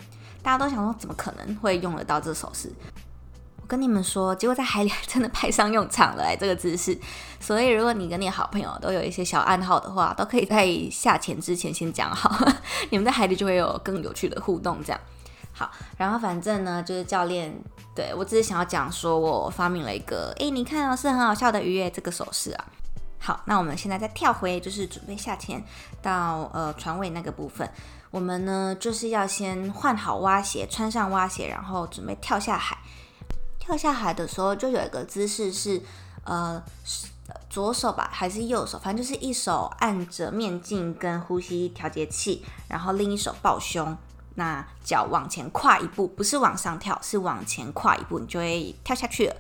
[0.43, 2.71] 大家都想说，怎么可能会用得到这手势？
[3.71, 6.99] 跟你们说，结果在海里真的派上用场了哎，这个姿势。
[7.39, 12.37] 所以，如果你跟你好朋友都有一些小暗号的话，都可以在下潜之前先讲好，
[12.91, 15.01] 你们在海里就会有更有趣的互动，这样。
[15.53, 17.55] 好，然后反正呢，就是教练
[17.95, 22.65] 对我只是想要讲说，我发明了一个，哎，你看啊，是很好笑的鱼耶，这个手势啊。
[23.21, 25.63] 好，那我们现在再跳回，就是准备下潜
[26.03, 27.71] 到呃船尾那个部分。
[28.11, 32.77] 我们呢就是要先换好蛙鞋，穿上蛙鞋，然后准备跳下海。
[33.61, 35.81] 跳下海的时候，就有一个姿势是，
[36.25, 36.61] 呃，
[37.49, 43.97] 左手吧，还是右手，反正就是一手按着面镜跟呼吸调节器，然后另一手抱胸。
[44.37, 49.37] 那脚往前跨一步，不是往上跳，是往前跨一步，你就会跳下去了。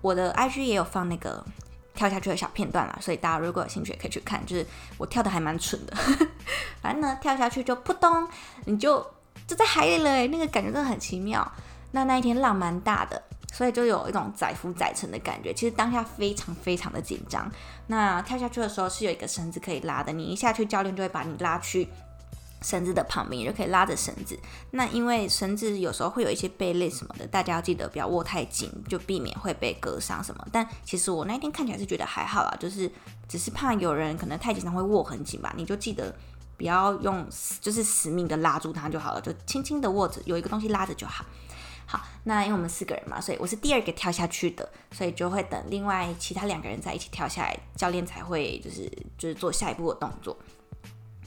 [0.00, 1.44] 我的 IG 也有放那个
[1.94, 4.44] 跳下去的小片段啦，所以大家如果有兴趣也可以去看。
[4.44, 4.66] 就是
[4.96, 5.94] 我跳的还蛮蠢的，
[6.82, 8.26] 反正呢跳下去就扑通，
[8.64, 9.06] 你就
[9.46, 11.46] 就在海里了，那个感觉真的很奇妙。
[11.92, 13.22] 那那一天浪蛮大的，
[13.52, 15.52] 所以就有一种载浮载沉的感觉。
[15.52, 17.50] 其实当下非常非常的紧张。
[17.88, 21.88] 那跳下去的时候是有一个绳子可以拉的，你一下去，教练就会把你拉去。
[22.62, 24.38] 绳子的旁边就可以拉着绳子。
[24.72, 30.46] 那因为绳子有时候会有一些贝类什么的，大家要记得不要握太紧，就避免会被割伤什么。
[30.52, 32.92] 但其实我那天看起来是觉得还好啦，就是
[33.26, 35.54] 只是怕有人可能太紧张会握很紧吧。
[35.56, 36.14] 你就记得
[36.58, 37.26] 不要用，
[37.62, 41.24] 就是死命的拉住它就好了，就轻轻的握着，有一个东西拉着就好。
[41.90, 48.88] 好，那因为我们四个人嘛，所以我是第二个跳下去的，所以就会等另外其他两个人在一起跳下来，教练才会就是
[49.18, 50.36] 就是做下一步的动作。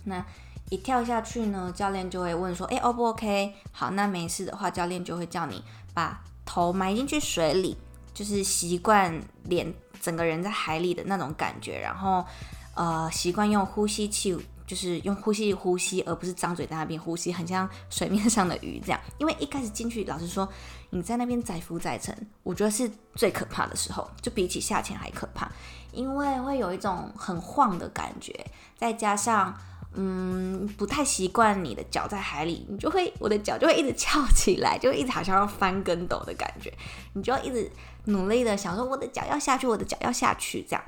[0.05, 0.25] 那。
[0.69, 3.53] 一跳下去呢，教练就会问说：“哎，O 不 OK？
[3.71, 5.61] 好，那没事的话，教练就会叫你
[5.93, 7.77] 把头埋进去水里，
[8.11, 12.25] 就是习惯脸整个人在海里的那种感觉，然后
[12.73, 14.35] 呃，习惯用呼吸器，
[14.65, 18.99] 就是用呼吸呼吸，而不是张嘴在那边呼吸，很像水面上的鱼这样。
[19.17, 20.47] 因为一开始进去，老实说，
[20.89, 25.51] 你在那边载浮载沉，我觉得是最可怕的时候，就比起下潜还可怕，
[25.91, 28.33] 因为会有一种很晃的感觉，
[28.77, 29.53] 再加上。
[29.95, 36.73] 嗯，不太习惯你的脚在海里，你就会我的脚就会一直翘起来，就一直好像要翻跟斗的感觉，
[37.13, 37.71] 你就要一直
[38.05, 40.83] 努力的想说我的脚要下去，我的脚要下去，这样。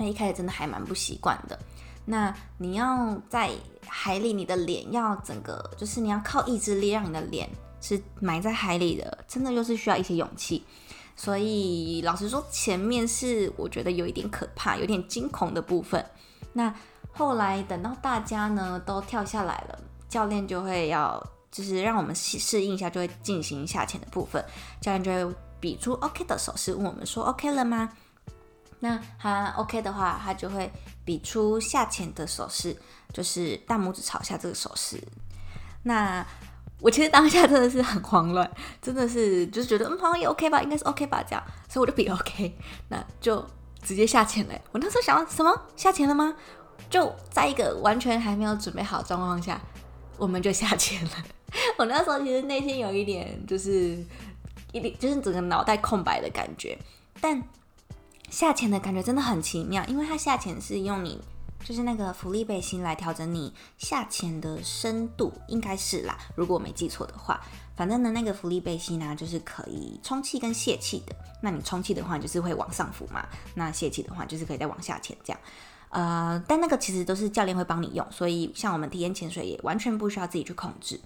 [0.00, 1.56] 那一开始真的还蛮不习惯的。
[2.06, 3.50] 那你要在
[3.86, 7.46] 海里，你的脸要整个就是你要靠意志力让你的脸
[7.82, 10.64] 是埋在海里的，真的就是需要一些勇气。
[11.14, 16.02] 所以老实说，前面是我觉得有一点可怕，有点惊恐的部分。
[16.54, 16.74] 那。
[17.18, 21.18] 后来等到大家呢都跳下来了，教练就会要
[21.50, 24.44] 就是让我们适适应一下，就会进行下潜的部分。
[24.82, 27.90] 教练就会比出 OK 的手势，问我们说 OK 了吗？
[28.80, 30.70] 那他 OK 的话，他就会
[31.06, 32.76] 比出下潜的手势，
[33.14, 35.02] 就是大拇指朝下这个手势。
[35.84, 36.26] 那
[36.80, 38.50] 我其实当下真的是很慌乱，
[38.82, 42.54] 真的是就是觉得嗯好像也 OK 吧，应该是 OK 吧这样，所以我就比 OK，
[42.88, 43.42] 那就
[43.80, 44.54] 直接下潜了。
[44.72, 46.34] 我那时候想什么下潜了吗？
[46.90, 49.60] 就在一个完全还没有准备好状况下，
[50.18, 51.10] 我们就下潜了。
[51.78, 53.96] 我那时候其实内心有一点，就是
[54.72, 56.76] 一点，就是整个脑袋空白的感觉。
[57.20, 57.42] 但
[58.30, 61.20] 下潜的感觉真的很奇妙，因为它下潜是用你
[61.64, 67.40] 就是那个浮力背心来调整你下潜的深度，应该是啦，如果我没记错的话。
[67.76, 71.14] 反正呢，那个浮力背心呢，就是可以充气跟泄气的。
[71.42, 73.20] 那你充气的话，就是会往上浮嘛；
[73.54, 75.38] 那泄气的话，就是可以再往下潜这样。
[75.90, 80.98] 呃，但那个其实都是教练会帮你用，所以像我们体验潜水也完全不需要自己去控制。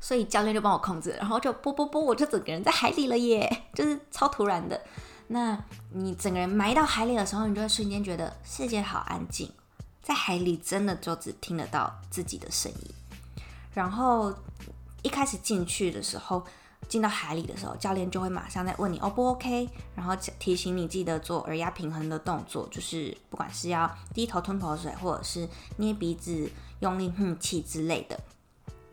[0.00, 4.80] 所以教练就帮我控制，然后就啵啵啵，我就整个人在海里了耶，就是超突然的。
[5.28, 5.58] 那
[5.92, 9.50] 你整个人埋到海里的时候，你就会瞬间觉得世界好安静，
[10.02, 12.94] 在海里真的就只听得到自己的声音。
[13.74, 14.32] 然后
[15.02, 16.44] 一开始进去的时候，
[16.88, 26.50] 进到海里的时候，教练就会马上在问你 O 不 OK，然后提醒你记得做耳压平衡的动作，就是不管是要低头吞口水，或者是捏鼻子、
[26.80, 28.18] 用力呼气之类的。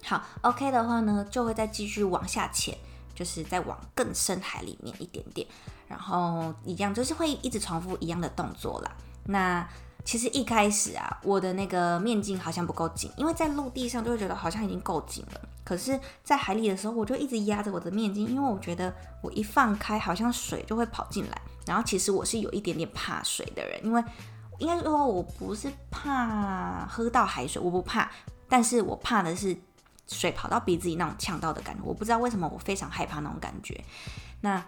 [0.04, 2.78] 好，OK 的话呢，就会再继续往下潜，
[3.16, 5.48] 就是再往更深海里面一点点，
[5.88, 8.92] 然后一样就是会一直重复一样的动作啦。
[9.26, 9.68] 那
[10.04, 21.42] 其实一开始啊，我的那个面镜好像不够紧，因为在陆地上就会觉得好像已经够紧了，可是，在海里的时候，我就一直压着我的面镜，因为我觉得我一放开，好像水就会跑进来。
[21.66, 24.04] 然后其实我是有一点点怕水的人，因为
[24.60, 28.12] 应该说我不是怕喝到海水，我不怕，
[28.50, 29.58] 但是我怕的是。
[30.06, 33.82] 水跑到鼻子里那种呛到的感觉，我不知道为什么我非常害怕那种感觉。
[34.42, 34.62] 那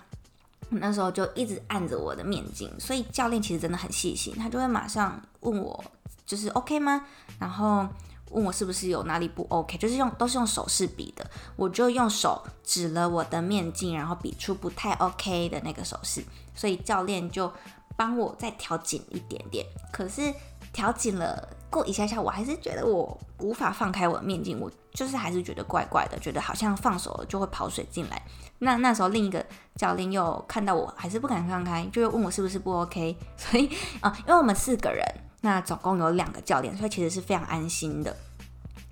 [0.69, 5.83] 那时候就一直按着我的面镜，所以教练其实真的很细心，他就会马上问我
[6.25, 7.05] 就是 OK 吗？
[7.39, 7.87] 然后
[8.31, 16.23] 问我是不是有哪里不 OK，就是用都是用手势比的，我就用手指了我的面镜，然后比出不太 OK 的那个手势，
[16.55, 17.51] 所以教练就
[17.95, 19.65] 帮我再调紧一点点。
[19.91, 20.33] 可是
[20.73, 24.71] 调紧了过一下下，我还是觉得我无法放开我的面镜，我。
[24.95, 28.21] 就是还是觉得怪怪的，觉得好像放手了就会跑水进来。
[28.59, 29.45] 那那时候另一个
[29.75, 33.13] 教练又看到我还是不敢放开，就问我是不是不 OK。
[33.35, 33.69] 所以
[33.99, 35.05] 啊，因为我们四个人，
[35.41, 38.15] 那总共有两个教练，所以其实是非常安心的。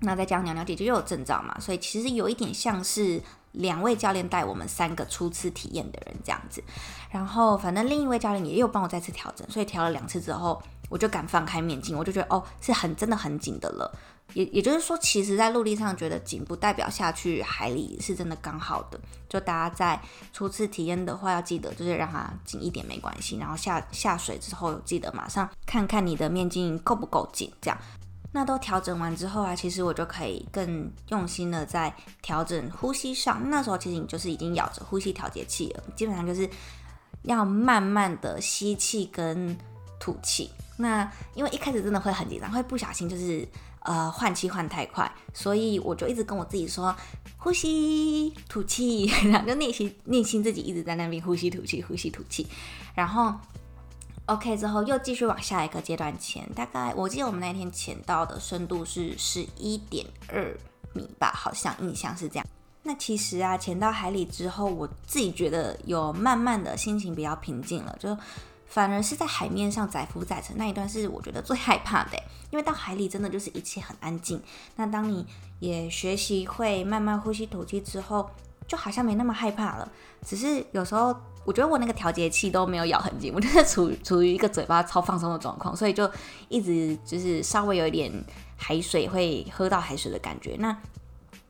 [0.01, 3.23] 那再加上鸟鸟姐姐又有证照嘛，所以其实有一点像是
[3.53, 6.61] 两位教练带我们三个初次体验的人这样子。
[7.09, 10.61] 然后反正另一位教练也有帮我再次调整，所以调了两次之后，
[10.93, 13.91] 我就敢放开面镜，我就觉得哦是很真的很紧的了。
[14.35, 18.99] 也也就是说，其实，在陆地上觉得紧，不代表下去海里是真的刚好的。
[19.27, 19.99] 就大家在
[20.31, 23.37] 初次体验的话，要记得就是让它紧一点没关系。
[23.39, 27.51] 然后下下水之后，记得马上看看你的面镜够不够紧。
[27.59, 27.77] 这样，
[28.31, 31.91] 那都调整完之后啊，其实我就可以更用心的在
[32.21, 33.49] 调整呼吸上。
[33.49, 36.47] 那时候其实你就是已经咬着呼吸调节器了，基本上就是
[37.23, 39.57] 要慢慢的吸气跟
[40.03, 40.49] 吐气。
[40.75, 43.47] 那因为一开始真的会很紧张，会不小心就是。
[43.85, 46.95] 呃，换气换太快，所以我就一直跟我自己说，
[47.35, 52.47] 呼吸吐气， 然后就内心内心自己一直在那边呼吸吐气，呼吸吐气。
[52.95, 53.35] 然后
[54.27, 60.57] OK 之后又继续往下一个阶段潜，大概我记得我们那天潜到的深度是十一点二
[60.93, 62.47] 米吧，好像印象是这样。
[62.83, 68.17] 那其实啊，潜到海里之后，我自己觉得有慢慢的心情比较平静了，就。
[68.73, 72.17] 反而是在海面上载浮载沉那一段是我觉得最害怕的，
[72.49, 74.41] 因为到海里真的就是一切很安静。
[74.77, 75.23] 那当你
[75.59, 78.27] 也学习会慢慢呼吸吐气之后，
[78.67, 79.87] 就好像没那么害怕了。
[80.25, 81.15] 只是有时候
[81.45, 86.09] 我觉得我那个调节器都没有咬很紧，我就是处处于一个嘴巴超放松的状况，所以就
[86.49, 88.11] 一直就是稍微有一点
[88.57, 90.55] 海水会喝到海水的感觉。
[90.57, 90.75] 那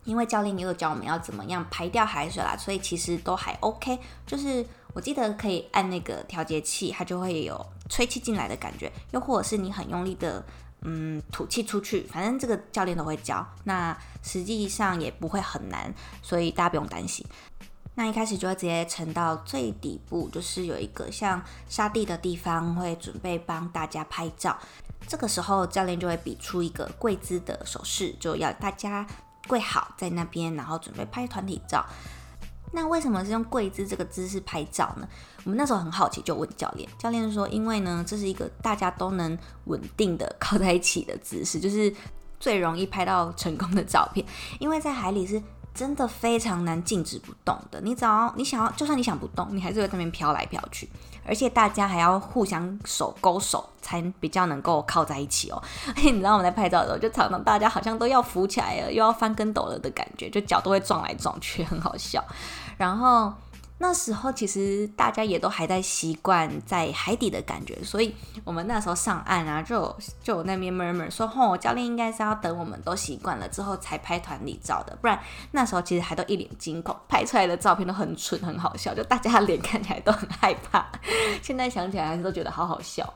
[0.03, 3.97] 因为教练也有教我们要怎么样排掉海水啦，所以其实都还 OK，
[4.27, 4.65] 就是。
[4.93, 10.45] 我记得可以按那个调节器，它就会有吹气进来的感觉，又或者是你很用力的，
[10.81, 13.45] 嗯，吐气出去，反正这个教练都会教。
[13.63, 17.25] 那实际上也不会很难，所以大家不用担心。
[17.95, 24.57] 那一开始就会直接沉到最底部，就是有一个像沙地的地方，会准备帮大家拍照。
[25.07, 29.05] 这个时候教练就会比出一个跪姿的手势，就要大家
[29.47, 31.85] 跪好在那边，然后准备拍团体照。
[32.73, 35.07] 那为什么是用跪姿这个姿势拍照呢？
[35.43, 36.89] 我们那时候很好奇，就问教练。
[36.97, 41.93] 教练说，因为呢，这是一个大家都能稳定的靠在一起的姿势，就是
[42.39, 44.25] 最容易拍到成功的照片。
[44.59, 45.41] 因为在海里是
[45.73, 50.89] 真的非常难静止不动的，你只要你想要，就算你想不动，你还是会在那边飘来飘去。
[51.25, 55.63] 而且大家还要互相手勾手，才比较能够靠在一起哦。
[55.87, 62.21] 而且你知道我们在拍照的时候，就常常大家好像都要浮起来了，又要翻跟斗了的感觉，就脚都会撞来撞去，很好笑。
[62.83, 63.33] 然后
[63.77, 68.13] 那时候其实大家也都还在习惯在海底的感觉，所以
[68.43, 75.17] 我们那时候上岸啊，就就那边 murmur 说，吼，教练应该是要等我们都习惯了之后才拍团体照的，不然
[75.51, 80.85] 那时候其实还都一脸惊恐，拍出来的照片都很蠢，很好笑，就大家脸看起来都很害怕。
[81.41, 83.13] 现在想起来还是都觉得好好笑。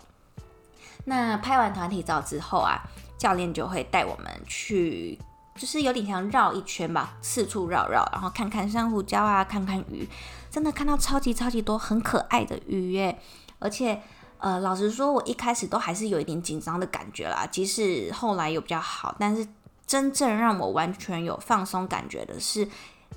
[1.03, 2.81] 那拍完团体照之后啊，
[3.17, 5.19] 教练就会带我们去。
[5.57, 10.07] 就是有点像绕一圈吧，四处绕绕，然后看看珊瑚礁啊，看看鱼，
[10.49, 13.19] 真的看到超级超级多很可爱的鱼耶！
[13.59, 14.01] 而且，
[14.37, 17.45] 呃，老实说，我一开始都还是有一点紧张的感觉啦。
[17.47, 19.45] 即使后来有比较好，但是
[19.85, 22.67] 真正让我完全有放松感觉的是，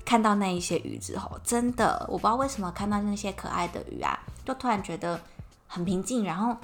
[0.03, 5.21] 看到那一些鱼之后，真的我不知道为什么看到那些可爱的鱼啊，就突然觉得
[5.67, 6.57] 很平静，然后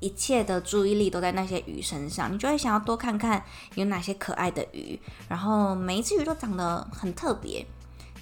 [0.00, 3.44] 一切的注意力都在那些鱼身上，你就会想要多看看
[3.74, 7.66] 有哪些可爱的鱼，然后每一只鱼都长得很特别。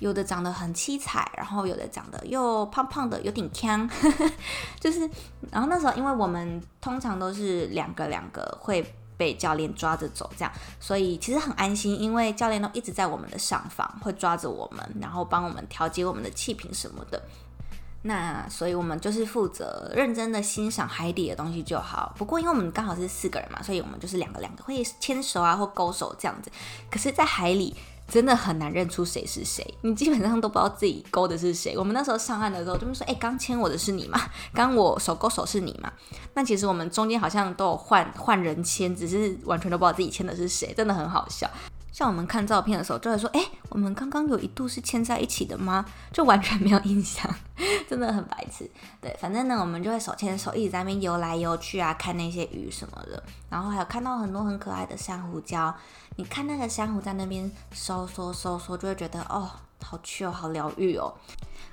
[0.01, 3.89] 有的长得很七彩，然后有的长得又胖胖的，有点呛，
[4.81, 5.09] 就是，
[5.53, 8.85] 然后那时候因为我们通常都是两个两个会
[9.17, 17.23] 被教练抓着走，这样，所以其实很安心，因为教练都一直在我们的上方，会抓着我们，然后帮我们调节我们的气瓶什么的。
[18.07, 22.15] 那所以我们就是负责认真的欣赏海底的东西就好。
[22.17, 26.51] 不过因为我们刚好是四个人嘛，所以我们就是两个两个会牵手啊或勾手这样子。
[26.91, 27.75] 可是，在海里。
[28.07, 31.75] 真的很难认出谁是谁，你基本上都不知道自己勾的是谁。
[31.75, 34.21] 我们那时候上岸的时候，就会说：“哎，刚牵我的是你吗？
[34.53, 35.91] 刚我手勾手是你吗？”
[36.35, 41.49] 那其实我们中间好像都有换换人牵，只是完全都不知道自己牵的是谁，真的很好笑。
[41.95, 47.33] 像我们看照片的时候，就会说：“哎，我们刚刚有一度是牵在一起的吗？”就完全没有印象，
[47.89, 48.69] 真的很白痴。
[49.01, 55.73] 对，反正呢，我们就会手牵手一直在那边游来游去啊，看那些鱼什么的，然后还有看到很多很可爱的珊瑚礁。
[56.17, 59.49] 你看那个珊瑚在那边收缩收缩，就会觉得哦，
[59.81, 61.15] 好趣哦，好疗愈哦。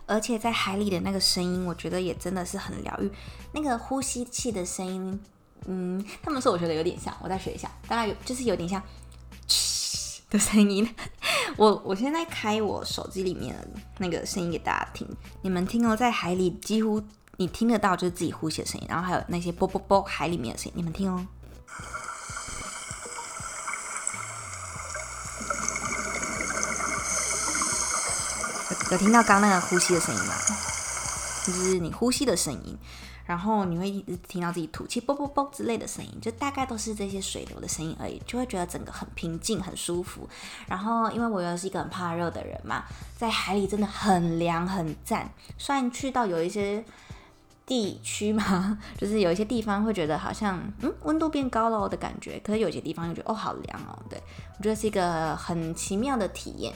[0.06, 3.12] 而且在海里的那个声音，我觉得也真的是很疗愈。
[3.54, 5.20] 那个呼吸器的声音，
[5.66, 8.80] 嗯，他们说我觉得有点像，我再学一下，大概有就是有点像。
[10.32, 10.96] 的声音，
[11.58, 13.68] 我我现在开我手机里面的
[13.98, 15.06] 那个声音给大家听，
[15.42, 17.04] 你们听哦，在海里几乎
[17.36, 21.28] 你听得到就是自己呼吸的声音，然后还有那些啵啵啵海里面的声音，你们听哦，
[28.90, 30.34] 有听到刚那个呼吸的声音吗？
[31.46, 32.78] 就是你呼吸的声音。
[33.32, 40.28] 然后你会一直听到自己吐气啵啵啵之类的声音，就大概都是这些水流的声音而已，就会觉得整个很平静、很舒服。
[40.68, 42.84] 然后因为我又是一个很怕热的人嘛，
[43.16, 45.32] 在海里真的很凉很赞。
[45.58, 46.84] 虽然去到有一些
[47.66, 53.98] 地区嘛， 就是有一些地方会觉得好像嗯温度变高了的感觉，可是有些地方又觉得哦好凉哦。
[54.10, 54.22] 对
[54.58, 56.74] 我觉得是一个很奇妙的体验。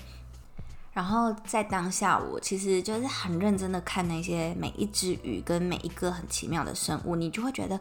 [0.95, 7.75] 然后在当下，我其实就是很认真的看那些每一只鱼跟每一个很奇妙的生物，你就会觉得，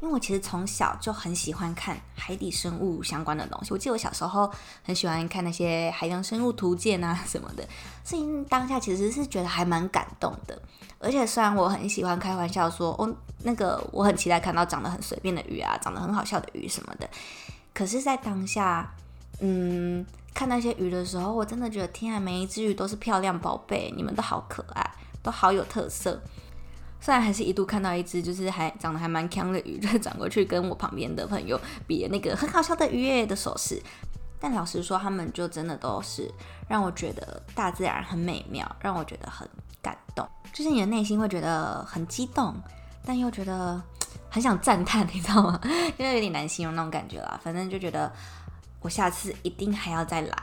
[0.00, 3.72] 因为我其实从小就很喜欢看海底生物相关的东西。
[3.72, 4.48] 我记得我小时候
[4.84, 7.68] 很喜欢看那些海洋生物图鉴啊什么的，
[8.04, 10.56] 所以当下其实是觉得还蛮感动的。
[11.00, 17.10] 而且虽然我很喜欢开玩笑说，哦，那个我很期待看到长得很随便的鱼啊，长得很好笑的鱼什么的，
[17.74, 18.94] 可是，在当下，
[19.40, 20.06] 嗯。
[20.34, 24.90] 看那些鱼的时候，我真的觉得天啊，每一只鱼都是漂亮宝贝，你们都好可爱，
[25.22, 26.20] 都好有特色。
[27.00, 33.80] 虽然还是一度看到一只就是还长得还蛮强的鱼，就转过去跟我旁边的朋友比那个很好笑的鱼耶的手势，
[34.40, 36.28] 但老实说，他们就真的都是
[36.68, 39.48] 让我觉得大自然很美妙，让我觉得很
[39.80, 42.54] 感动，就是你的内心会觉得很激动，
[43.04, 43.80] 但又觉得
[44.28, 45.60] 很想赞叹，你知道吗？
[45.96, 48.12] 因为有点难形容那种感觉啦，反正就觉得。
[48.84, 50.36] 我下次一定还要再来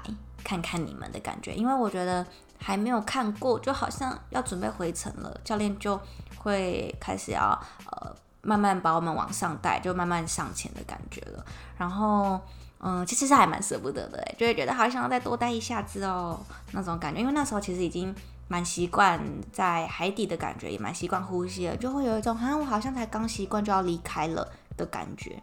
[0.43, 2.25] 看看你们的感觉，因为我觉得
[2.57, 5.99] 还没有看过，就好像要准备回程了，教练就
[6.39, 7.51] 会开始要
[7.85, 11.45] 呃慢慢把我们往上带，就慢慢上前的感觉了。
[11.77, 12.41] 然后
[12.79, 16.39] 嗯，其实是还蛮舍不得的，就会觉得好想要再多待一下子哦
[16.71, 18.13] 那种感觉，因为那时候其实已经
[18.47, 19.23] 蛮习惯
[19.53, 25.39] 在海底的感觉，也蛮习惯呼吸了，就会有一种好像我好像才刚习惯就要离开了的感觉。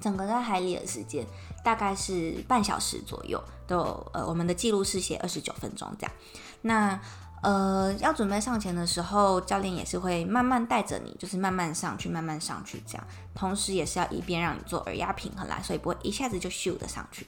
[0.00, 1.24] 整个在海里的时间
[1.64, 3.78] 大概是半小时左右，都
[4.12, 6.12] 呃我们的记录是写二十九分钟这样。
[6.60, 7.00] 那
[7.42, 13.06] 呃要准备上前的时候，教练也是会慢慢带着你，就是慢慢上去，慢慢上去这样。
[13.34, 17.26] 同时也是要一边让你做耳压平衡啦，所以不会一下子就咻的上去。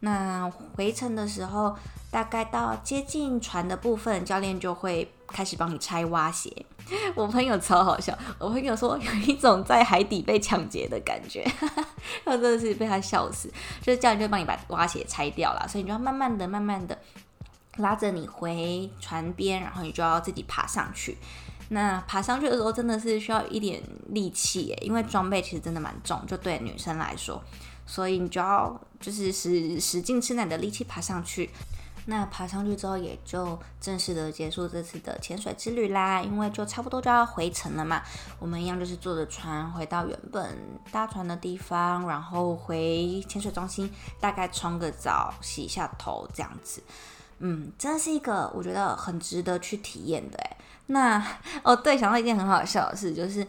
[0.00, 1.74] 那回程的时候，
[2.10, 6.50] 大概到接近船的部分，教练就会开始帮你拆蛙鞋。
[7.16, 11.42] 我朋友超好笑，我朋友说有一种在海底被抢劫的感觉，
[12.24, 13.50] 我真的是被他笑死。
[13.80, 16.98] 就是教练就帮你把蛙鞋拆掉了，所以你就要慢慢的、慢慢的
[17.78, 21.16] 拉着你回船边，然后你就要自己爬上去。
[21.70, 27.42] 那爬上去的时候真的是需要一点力气耶，因为装备其实真的蛮重，就对女生来说。
[27.86, 31.50] 所以你就要就是使使劲吃奶的力气爬上去，
[32.06, 38.02] 那爬上去之后也就正式的结束这次的潜水之旅啦，因为就差不多就要回程了嘛。
[38.38, 40.58] 我们一样就是坐着船回到原本
[40.90, 46.82] 搭船的地方，然后回潜水中心，大概冲个澡、洗一下头这样子。
[47.38, 50.56] 嗯，真的是一个我觉得很值得去体验的诶。
[50.86, 51.22] 那
[51.62, 53.46] 哦对，想到一件很好笑的事就是。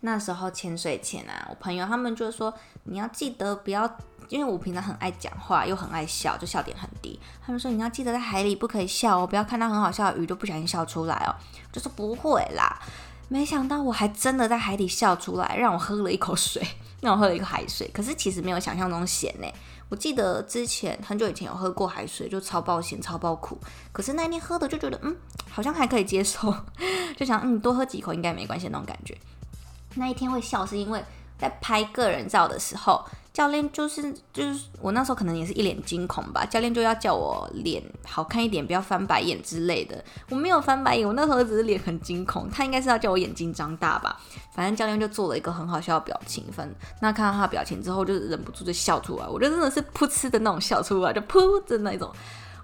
[0.00, 2.52] 那时候潜水前啊，我朋友他们就说
[2.84, 3.90] 你要记得不要
[4.28, 7.18] 因为我平常很爱讲话，又很爱笑，就笑点很低。
[7.44, 11.34] 他们说你要记得在海里不可以笑哦，不要看到很好笑的鱼就不小心笑出来哦。
[11.72, 12.80] 就说不会啦，
[13.28, 16.64] 没想到我还真的在海底笑出来，让我喝了一口水，
[17.02, 17.90] 让我喝了一口海水。
[17.92, 19.46] 可是其实没有想象中咸呢。
[19.88, 23.58] 我记得之前很久以前有喝过海水，就超爆咸、超爆苦。
[23.90, 25.16] 可是那一天喝的就觉得，嗯，
[25.50, 26.54] 好像还可以接受，
[27.18, 29.18] 就想嗯多喝几口应该没关系那种感觉。
[29.94, 31.02] 那一天会笑是因为
[31.38, 33.04] 在拍个人照的时候。
[33.32, 40.04] 教练就是就是我那时候可能也是一脸惊恐吧，教练就要叫我脸好看一点，不要翻白眼之类的。
[40.30, 44.20] 我没有翻白眼，我那时候只是脸很惊恐，他应该是要叫我眼睛张大吧。
[44.52, 49.26] 反正教练就做了一个很好笑的表情，分那看到他的表情之后，就忍不住就笑出来。
[49.28, 52.12] 我就真的是噗嗤的那种笑出来，就噗的那种，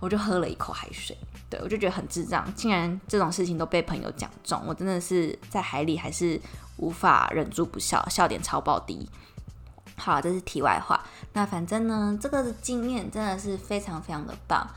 [0.00, 1.16] 我就喝了一口海水。
[1.48, 6.40] 对我就觉得很智障，竟然这种事情都被朋友讲中，我真的是在海里还是
[6.76, 9.08] 无法忍住不笑，笑点超爆低。
[9.96, 11.02] 好，这是题外话。
[11.32, 14.68] 那反正呢，这个经验真的是非常非常的棒，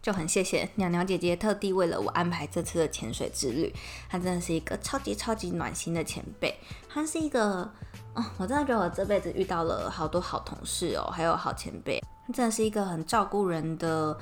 [0.00, 3.74] 就很谢谢鸟鸟姐姐特地为了我安排这次的潜水之旅。
[4.08, 6.56] 她真的是一个超级超级暖心的前辈。
[6.88, 7.68] 她是一个，
[8.14, 12.00] 哦，我真的觉得我这辈子遇到了好多好同事哦，还有好前辈。
[12.28, 14.16] 她真的是一个很照顾人的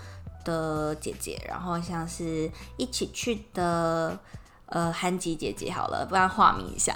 [0.48, 1.40] 的姐姐。
[1.46, 4.18] 然后像是一起去的。
[4.70, 6.92] 呃，韩吉姐姐好了，不然化名一下。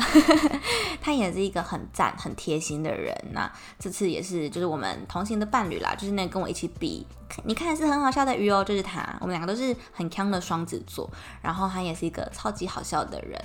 [1.01, 3.17] 她也是一个很赞、很贴心的人。
[3.33, 7.07] 那这次也是，就是我们同行的伴侣啦，就是那跟我一起比，
[7.45, 9.17] 你看是很好笑的鱼哦，就是他。
[9.23, 13.43] 我们两个都是很强的双子座，然后他也是一个超级好笑的人。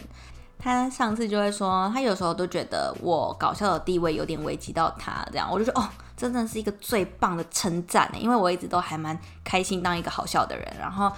[0.60, 11.12] 他上次就会说，他有时候都觉得我搞笑的地位有点危及到他，这样我就说，哦，真的是一个最棒的称赞呢，因为我一直都还蛮开心当一个好笑的人，然后。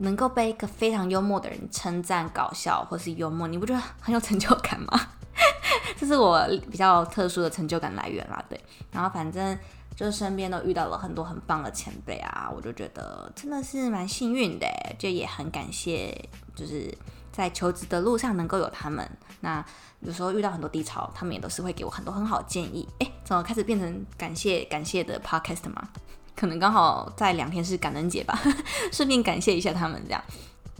[0.00, 5.08] 能够被一个非常幽默的人称赞搞笑或是幽默，你不觉得很有成就感吗？
[5.98, 8.40] 这是我比较特殊的成就感来源啦。
[8.48, 8.60] 对，
[8.92, 9.58] 然后反正
[9.96, 16.16] 就是身边都遇到了很多很棒的前辈啊，我就觉得真的是蛮幸运的，就也很感谢，
[16.54, 16.96] 就是
[17.38, 19.08] 在求职的路上能够有他们。
[19.42, 19.64] 那
[20.00, 22.88] 有时候遇到很多低潮，他们也都是会给我很多很好的建议。
[22.98, 25.88] 哎，怎么开始变成感谢感谢的 podcast 吗？
[26.34, 28.36] 可能刚好在两天是感恩节吧，
[28.90, 30.20] 顺便感谢一下他们这样。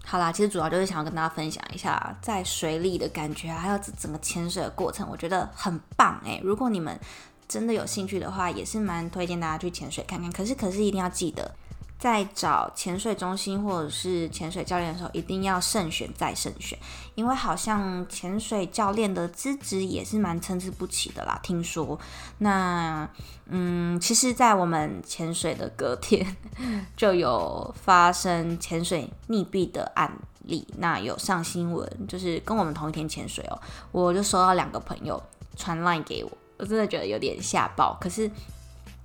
[0.05, 6.41] 好啦，其实主要就是想要跟大家分享一下在水里的感觉，还有整个潜水的过程，我觉得很棒诶。
[6.43, 6.99] 如果你们
[7.47, 10.33] 真的有兴趣的话，也是蛮推荐大家去潜水看看。
[10.33, 11.55] 可是，可是一定要记得。
[11.99, 16.79] 在找潜水中心或者是潜水教练的时候，一定要慎选再慎选，
[17.17, 21.41] 因为好像潜水教练的资质也是蛮参差不齐的啦。
[21.43, 21.99] 听说，
[22.39, 23.09] 那
[23.47, 26.37] 嗯，其实，在我们潜水的隔天
[26.97, 30.13] 就有发生潜水溺毙的案
[30.45, 35.21] 例，那有上新闻，就是跟我们同一天潜水哦，我就收到两个朋友
[35.57, 38.31] 传 line 给我，我真的觉得有点吓爆，可是。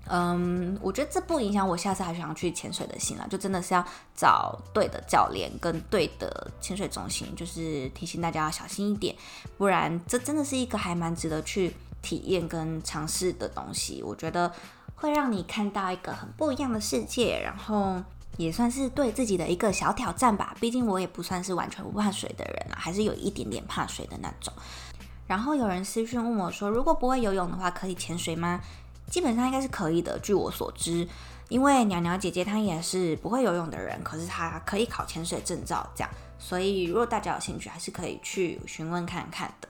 [0.08, 3.26] 嗯，我觉得这不影响我下次还想去潜水的心了。
[3.30, 9.16] 就真的是要找对的教练跟对的潜水中心，就是提醒大家要小心一点，
[9.58, 14.04] 不然这真的是一个还蛮值得去体验跟尝试的东西。
[14.04, 14.52] 我觉得
[14.96, 18.04] 会让你看到一个很不一样的世界，然后
[18.36, 20.54] 也算是对自己的一个小挑战吧。
[20.60, 24.54] 毕竟我也不算是完全不怕水的人啊，还是有一点点怕水的那种。
[25.26, 28.60] 然后有人私讯问我说，如果不会游泳的话，可以潜水吗？
[29.14, 31.08] 基本上应该是可以的，据我所知，
[31.48, 36.10] 因为鸟鸟姐姐她也是不会游泳的人，可是她可以考潜水证照，这样，
[36.40, 39.70] 所以如果大家有兴趣，还是可以去询问看看的。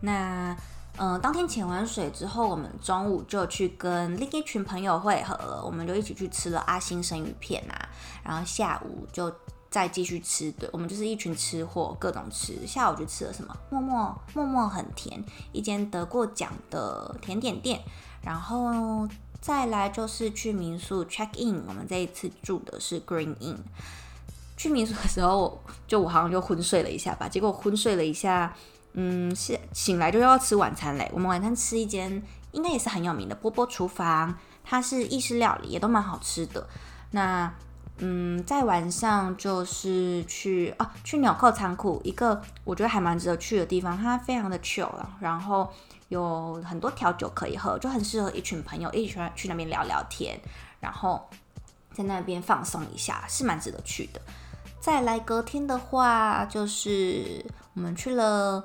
[0.00, 0.56] 那，
[0.96, 7.88] 嗯，当天潜完水之后，我们中午就去跟另一群朋友会合了，我们就一起去吃了阿星生鱼片啊，
[8.22, 9.34] 然后下午就
[9.68, 12.64] 再继续吃，对，我们就是一群吃货，各种吃。
[12.64, 13.56] 下午就吃了什么？
[13.70, 15.20] 默默默默很甜，
[15.50, 17.80] 一间得过奖的甜点店。
[18.28, 19.08] 然后
[19.40, 23.56] 再来就是去民宿 check in，我们这一次住的是 Green Inn。
[24.54, 28.54] 去民宿的时候，就我好像就昏睡了一下吧，结果昏睡了一下，
[28.92, 31.10] 嗯，醒醒来就要吃晚餐嘞。
[31.14, 32.22] 我们晚餐吃一间
[32.52, 36.68] 应该也是很有名的波波厨房，它是意式料理，也都蛮好吃的。
[37.12, 37.50] 那
[37.96, 45.72] 嗯，在晚上就是去哦，去纽扣仓库，一个我觉得还蛮值得去的地方，它非常的 chill，然后。
[46.08, 50.38] 有很多调酒可以喝，就很适合一群朋友一起去那边聊聊天，
[50.80, 51.28] 然后
[51.92, 54.20] 在那边放松一下，是蛮值得去的。
[54.80, 57.44] 再来隔天的话，就是
[57.74, 58.64] 我们去了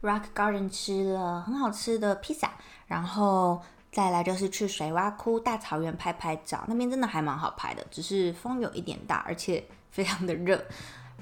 [0.00, 2.52] Rock Garden 吃了很好吃的披萨，
[2.86, 3.60] 然后
[3.92, 10.64] 再来就是去水洼窟大草原拍拍照，那边真的还蛮好拍的，只是风有一点大，而且非常的热。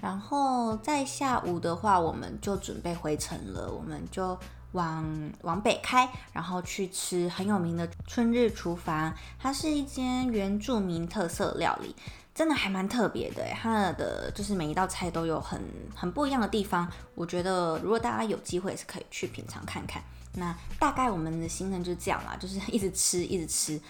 [0.01, 4.39] 然后在下午的话，我们就准备回城了，我们就
[4.73, 11.95] 往往北开，然后去吃很有名的春日厨房，它是一间原住民特色料理。
[12.35, 15.61] 真的还蛮特别的，它的就是每一道菜都有很
[15.93, 16.89] 很不一样的地方。
[17.17, 20.01] 我觉得如果大家有机会是可以去品尝看看。
[20.35, 23.81] 那大概我们的行程就这样啦，就是一直吃一直吃。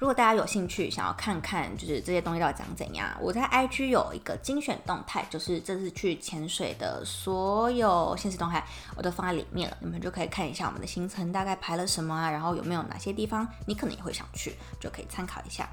[0.00, 8.64] 如果大家有兴趣想要看看就是这些东西到底长怎样，我在 IG 有一个精选动态，就是这次去潜水的所有现实动态
[8.96, 15.68] 我都放在里面了，你们就可以看一下我们的行程大概排了什么啊，然后有没有哪些地方你可能也会想去，就可以参考一下。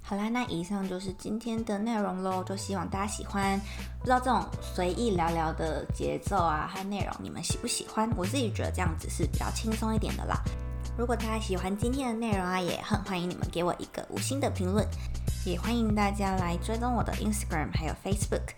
[0.00, 3.60] 好啦，那以上就是今天的内容喽，就希望大家喜欢。
[3.98, 8.10] 不知道这种随意聊聊的节奏啊和内容，你们喜不喜欢？
[8.16, 10.42] 我自己觉得这样子是比较轻松一点的啦。
[10.98, 14.86] 如果大家喜欢今天的内容啊，也很欢迎你们给我一个五星的评论，
[15.44, 18.54] 也欢迎大家来追踪我的 Instagram 还有 Facebook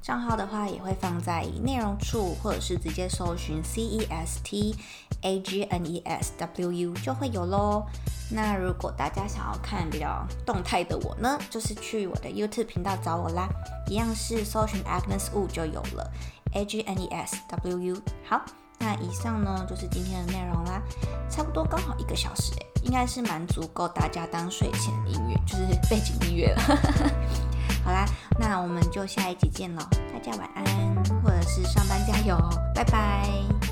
[0.00, 4.76] 账号的话，也会放在内容处，或者是直接搜寻 C E S T
[5.22, 7.84] A G N E S W U 就会有喽。
[8.30, 13.48] 那如果大家想要看比较动态的我呢，就是去我的 YouTube 频道找我啦，
[13.88, 16.08] 一样是搜寻 Agnes Wu 就有了
[16.54, 18.02] ，A G N E S W U。
[18.24, 18.40] 好，
[18.80, 20.82] 那以上呢就是今天的内容啦，
[21.30, 26.62] 差不多刚好一个小时诶，应该是蛮足够大家当睡前音乐，就是背景音乐了。
[27.84, 28.06] 好啦，
[28.38, 30.64] 那我们就下一集见喽，大家晚安，
[31.22, 32.36] 或者是上班加油，
[32.74, 33.69] 拜拜。